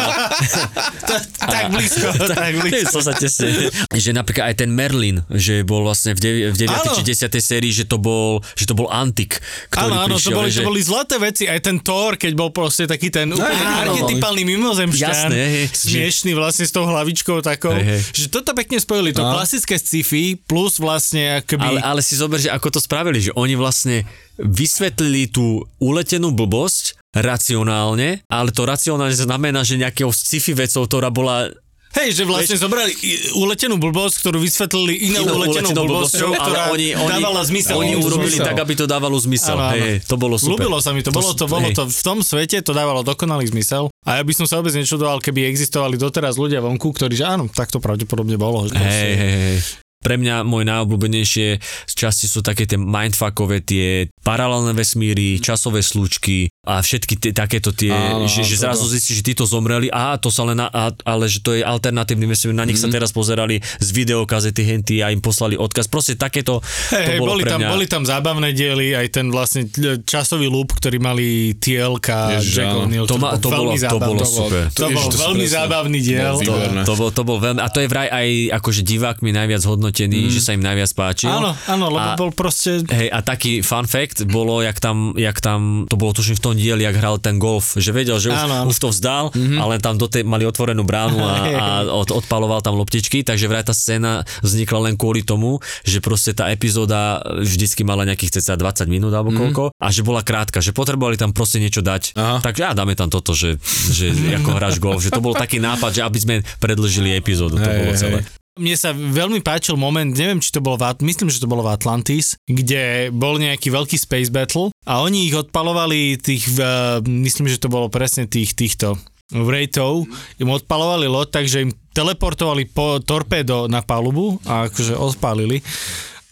[1.53, 3.01] tak blízko, tak blízko.
[3.01, 3.71] som sa tesne.
[3.93, 6.55] Že napríklad aj ten Merlin, že bol vlastne v 9.
[6.55, 6.71] V 9.
[6.71, 6.93] Áno.
[6.97, 7.31] či 10.
[7.41, 9.39] sérii, že to bol, že to bol antik,
[9.73, 10.37] ktorý Áno, áno, to prišiel.
[10.37, 10.61] boli, že...
[10.61, 13.93] to boli zlaté veci, aj ten Thor, keď bol proste taký ten úplne áno.
[13.95, 18.01] archetypálny mimozemšťan, Jasné, hej, smiešný vlastne s tou hlavičkou takou, Hej, hej.
[18.13, 19.37] že toto pekne spojili, to No.
[19.37, 21.79] klasické sci-fi plus vlastne akoby...
[21.79, 24.03] Ale, ale si zober, že ako to spravili, že oni vlastne
[24.37, 31.51] vysvetlili tú uletenú blbosť racionálne, ale to racionálne znamená, že nejakého sci-fi vecou, ktorá bola
[31.91, 36.95] Hej, že vlastne zobrali i- uletenú blbosť, ktorú vysvetlili inou inou uletenou blbosťou, ktorá oni,
[36.95, 37.83] oni, dávala zmysel.
[37.83, 38.47] Oni urobili zmysel.
[38.47, 39.59] tak, aby to dávalo zmysel.
[39.59, 39.75] Áno, áno.
[39.75, 40.55] Hej, to bolo super.
[40.55, 41.75] Ľúbilo sa mi to, bolo to, bolo hej.
[41.75, 45.19] to, v tom svete to dávalo dokonalý zmysel a ja by som sa vôbec nečudoval,
[45.19, 48.71] keby existovali doteraz ľudia vonku, ktorí, že áno, tak to pravdepodobne bolo.
[48.71, 49.59] Že Hej, hej, hej.
[50.01, 56.49] Pre mňa moje najobľúbenejšie z časti sú také tie mindfuckové, tie paralelné vesmíry, časové slučky
[56.65, 60.33] a všetky tie, takéto tie, Áno, že, že zrazu zistíš, že títo zomreli, a to
[60.33, 62.85] sa len, na, a, ale že to je alternatívny vesmír, na nich Mhm.
[62.85, 65.85] sa teraz pozerali z videokazety henty a im poslali odkaz.
[65.85, 67.69] Proste takéto Hej, to bolo boli, pre tam, mňa...
[67.69, 69.69] boli tam zábavné diely, aj ten vlastne
[70.01, 72.73] časový loop, ktorý mali Ježiš, Jack.
[72.73, 74.73] O'Neill, To, ma, to, bolo, to bolo super.
[74.73, 76.35] To bol to sú veľmi presne- zábavný diel.
[76.41, 79.89] Bol To, bol, to bol veľmi, a to je vraj aj akože divákmi najviac hodnotený,
[79.91, 80.31] mm.
[80.31, 81.31] že sa im najviac páčil.
[81.31, 82.83] Áno, áno, lebo A- bol proste...
[82.87, 86.55] Hej, a taký fun fact bolo, jak tam, jak tam, to bolo tuším v tom
[86.55, 88.69] dieli, jak hral ten golf, že vedel, že už, Áno, áno.
[88.71, 89.59] už to vzdal, mm-hmm.
[89.59, 93.67] ale tam do tej, mali otvorenú bránu a, a od, odpaloval tam loptičky, takže vraj
[93.67, 98.87] tá scéna vznikla len kvôli tomu, že proste tá epizóda vždycky mala nejakých cca 20
[98.91, 102.15] minút alebo koľko a že bola krátka, že potrebovali tam proste niečo dať.
[102.17, 102.37] Aha.
[102.45, 103.57] Takže ja dáme tam toto, že,
[103.91, 107.69] že ako hráš golf, že to bol taký nápad, že aby sme predlžili epizódu, to
[107.69, 108.40] Hej, bolo hej.
[108.61, 111.73] Mne sa veľmi páčil moment, neviem, či to bolo v, myslím, že to bolo v
[111.73, 117.57] Atlantis, kde bol nejaký veľký space battle a oni ich odpalovali tých, uh, myslím, že
[117.57, 119.01] to bolo presne tých, týchto
[119.31, 120.11] Wraithov,
[120.43, 125.63] im odpalovali loď, takže im teleportovali po torpédo na palubu a akože odpálili.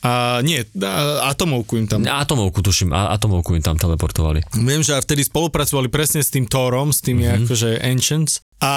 [0.03, 2.07] A nie, a, atomovku im tam.
[2.07, 4.47] Atomovku tuším, a atomovku im tam teleportovali.
[4.63, 7.43] Viem, že vtedy spolupracovali presne s tým Thorom, s tými mm-hmm.
[7.47, 8.43] akože Ancients.
[8.59, 8.73] A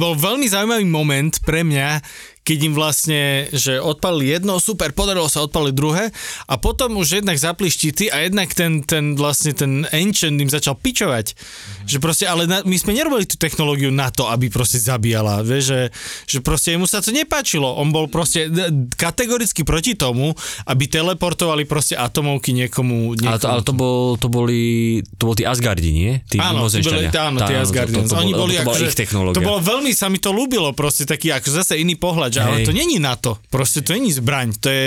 [0.00, 2.00] bol veľmi zaujímavý moment pre mňa,
[2.40, 3.20] keď im vlastne,
[3.52, 6.08] že odpalili jedno, super, podarilo sa odpaliť druhé
[6.48, 10.80] a potom už jednak zapli štíty a jednak ten, ten vlastne ten Ancient im začal
[10.80, 11.36] pičovať.
[11.36, 11.88] Mm-hmm.
[11.92, 15.44] Že proste, ale na, my sme nerobili tú technológiu na to, aby proste zabíjala.
[15.44, 15.80] Vieš, že,
[16.24, 17.68] že proste jemu sa to nepáčilo.
[17.68, 18.48] On bol proste
[18.96, 20.32] kategoricky proti tomu,
[20.64, 23.12] aby teleportovali proste atomovky niekomu.
[23.12, 23.28] niekomu.
[23.28, 26.24] Ale to, ale to, bol, to boli, to bol tí Asgardi, nie?
[26.24, 27.12] Tí Áno, boli, mimozemšťania.
[27.12, 27.52] áno, tí
[27.92, 29.38] to, to, Oni bol, boli to akože, ich technológia.
[29.38, 32.62] To bolo veľmi, sa mi to ľúbilo, proste taký, ako zase iný pohľad, že, ale
[32.62, 34.86] to není na to, proste to není zbraň, to je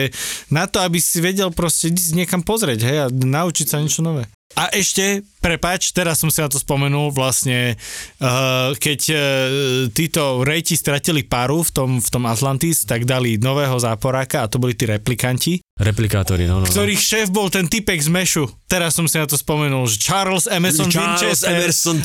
[0.53, 4.25] na to, aby si vedel proste niekam pozrieť, hej, a naučiť sa niečo nové.
[4.51, 7.79] A ešte, prepáč, teraz som si na to spomenul, vlastne,
[8.19, 9.19] uh, keď uh,
[9.95, 14.59] títo rejti stratili paru v tom, v tom Atlantis, tak dali nového záporáka a to
[14.59, 16.69] boli tí replikanti, Replikátori, no, no, no.
[16.69, 18.45] ktorých šéf bol ten typek z Mešu.
[18.67, 21.49] Teraz som si na to spomenul, že Charles Emerson Charles Winchester.
[21.49, 21.97] Emerson,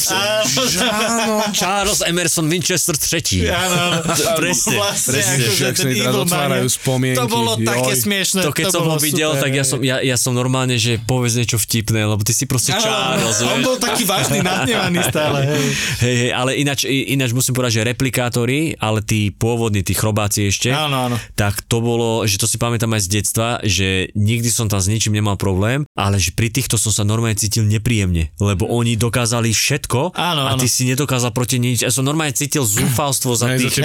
[0.81, 3.53] Áno, Charles Emerson Winchester III.
[3.53, 3.83] Áno,
[4.41, 5.35] Presne, vlastne, presne.
[5.45, 7.21] akože Že ten evil otvárajú spomienky.
[7.21, 8.01] To bolo také joj.
[8.01, 8.41] smiešne.
[8.43, 10.97] To keď som bolo ho videl, super, tak ja som, ja, ja som normálne, že
[10.99, 13.67] povedz niečo vtipné, lebo ty si proste Áno, Charles, On vieš.
[13.67, 15.39] bol taký vážny, nadnevaný stále.
[15.45, 15.65] Hej.
[16.07, 20.73] Hej, hej, ale ináč, ináč musím povedať, že replikátori, ale tí pôvodní, tí chrobáci ešte,
[20.73, 21.17] Áno, áno.
[21.35, 24.91] tak to bolo, že to si pamätám aj z detstva, že nikdy som tam s
[24.91, 29.55] ničím nemal problém, ale že pri týchto som sa normálne cítil nepríjemne, lebo oni dokázali
[29.55, 30.75] všetko Áno, a ty áno.
[30.75, 31.87] si nedokázal proti nič.
[31.87, 33.81] Ja som normálne cítil zúfalstvo za tých...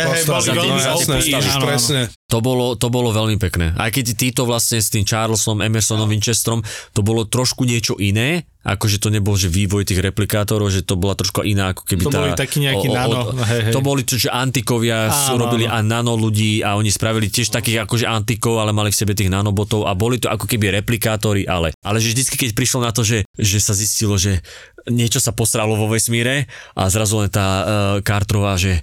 [2.32, 3.76] To bolo, to bolo veľmi pekné.
[3.76, 6.64] Aj keď títo vlastne s tým Charlesom, Emersonom, Winchesterom,
[6.96, 11.18] to bolo trošku niečo iné, akože to nebol, že vývoj tých replikátorov, že to bola
[11.18, 12.22] trošku iná, ako keby To tá...
[12.22, 13.74] boli takí nejakí nano, hej, hej.
[13.74, 15.74] To boli to, že antikovia Áno, áno, robili áno.
[15.74, 19.34] a nano ľudí a oni spravili tiež takých akože antikov, ale mali v sebe tých
[19.34, 23.02] nanobotov a boli to ako keby replikátori, ale, ale že vždycky, keď prišlo na to,
[23.02, 24.46] že, že sa zistilo, že
[24.86, 26.46] niečo sa posralo vo vesmíre
[26.78, 27.66] a zrazu len tá uh,
[28.06, 28.82] Carterová, že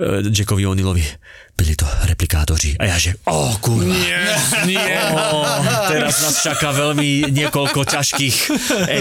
[0.00, 1.04] uh, Jackovi Onilovi
[1.54, 2.74] byli to replikátori.
[2.80, 3.92] A ja že, o kurva.
[3.92, 4.20] Nie,
[4.66, 4.96] nie.
[5.12, 5.44] O,
[5.86, 8.36] teraz nás čaká veľmi niekoľko ťažkých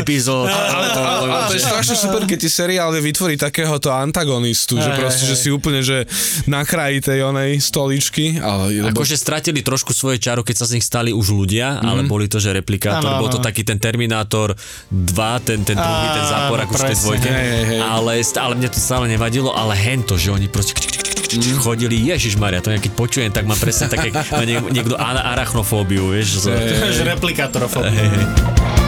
[0.02, 0.52] epizód.
[0.52, 4.78] Ale to, ale, ale to je strašne super, keď ti seriál vie vytvoriť takéhoto antagonistu,
[4.78, 6.06] že proste, že si úplne, že
[6.46, 10.80] na kraji tej onej stoličky, ale lebo Akože stratili trošku svoje čaro, keď sa z
[10.80, 14.54] nich stali už ľudia, ale boli to, že replikátor, bol to taký ten Terminátor
[14.92, 17.30] 2, ten, ten druhý, ten zápor, ako v tej dvojke.
[17.80, 20.76] Ale, ale mne to stále nevadilo, ale hento, že oni proste
[21.56, 26.10] chodili, Ježiš Maria, to ja keď počujem, tak mám presne také, má nie- niekto arachnofóbiu,
[26.10, 27.04] vieš, Že
[27.86, 28.79] hej, hej.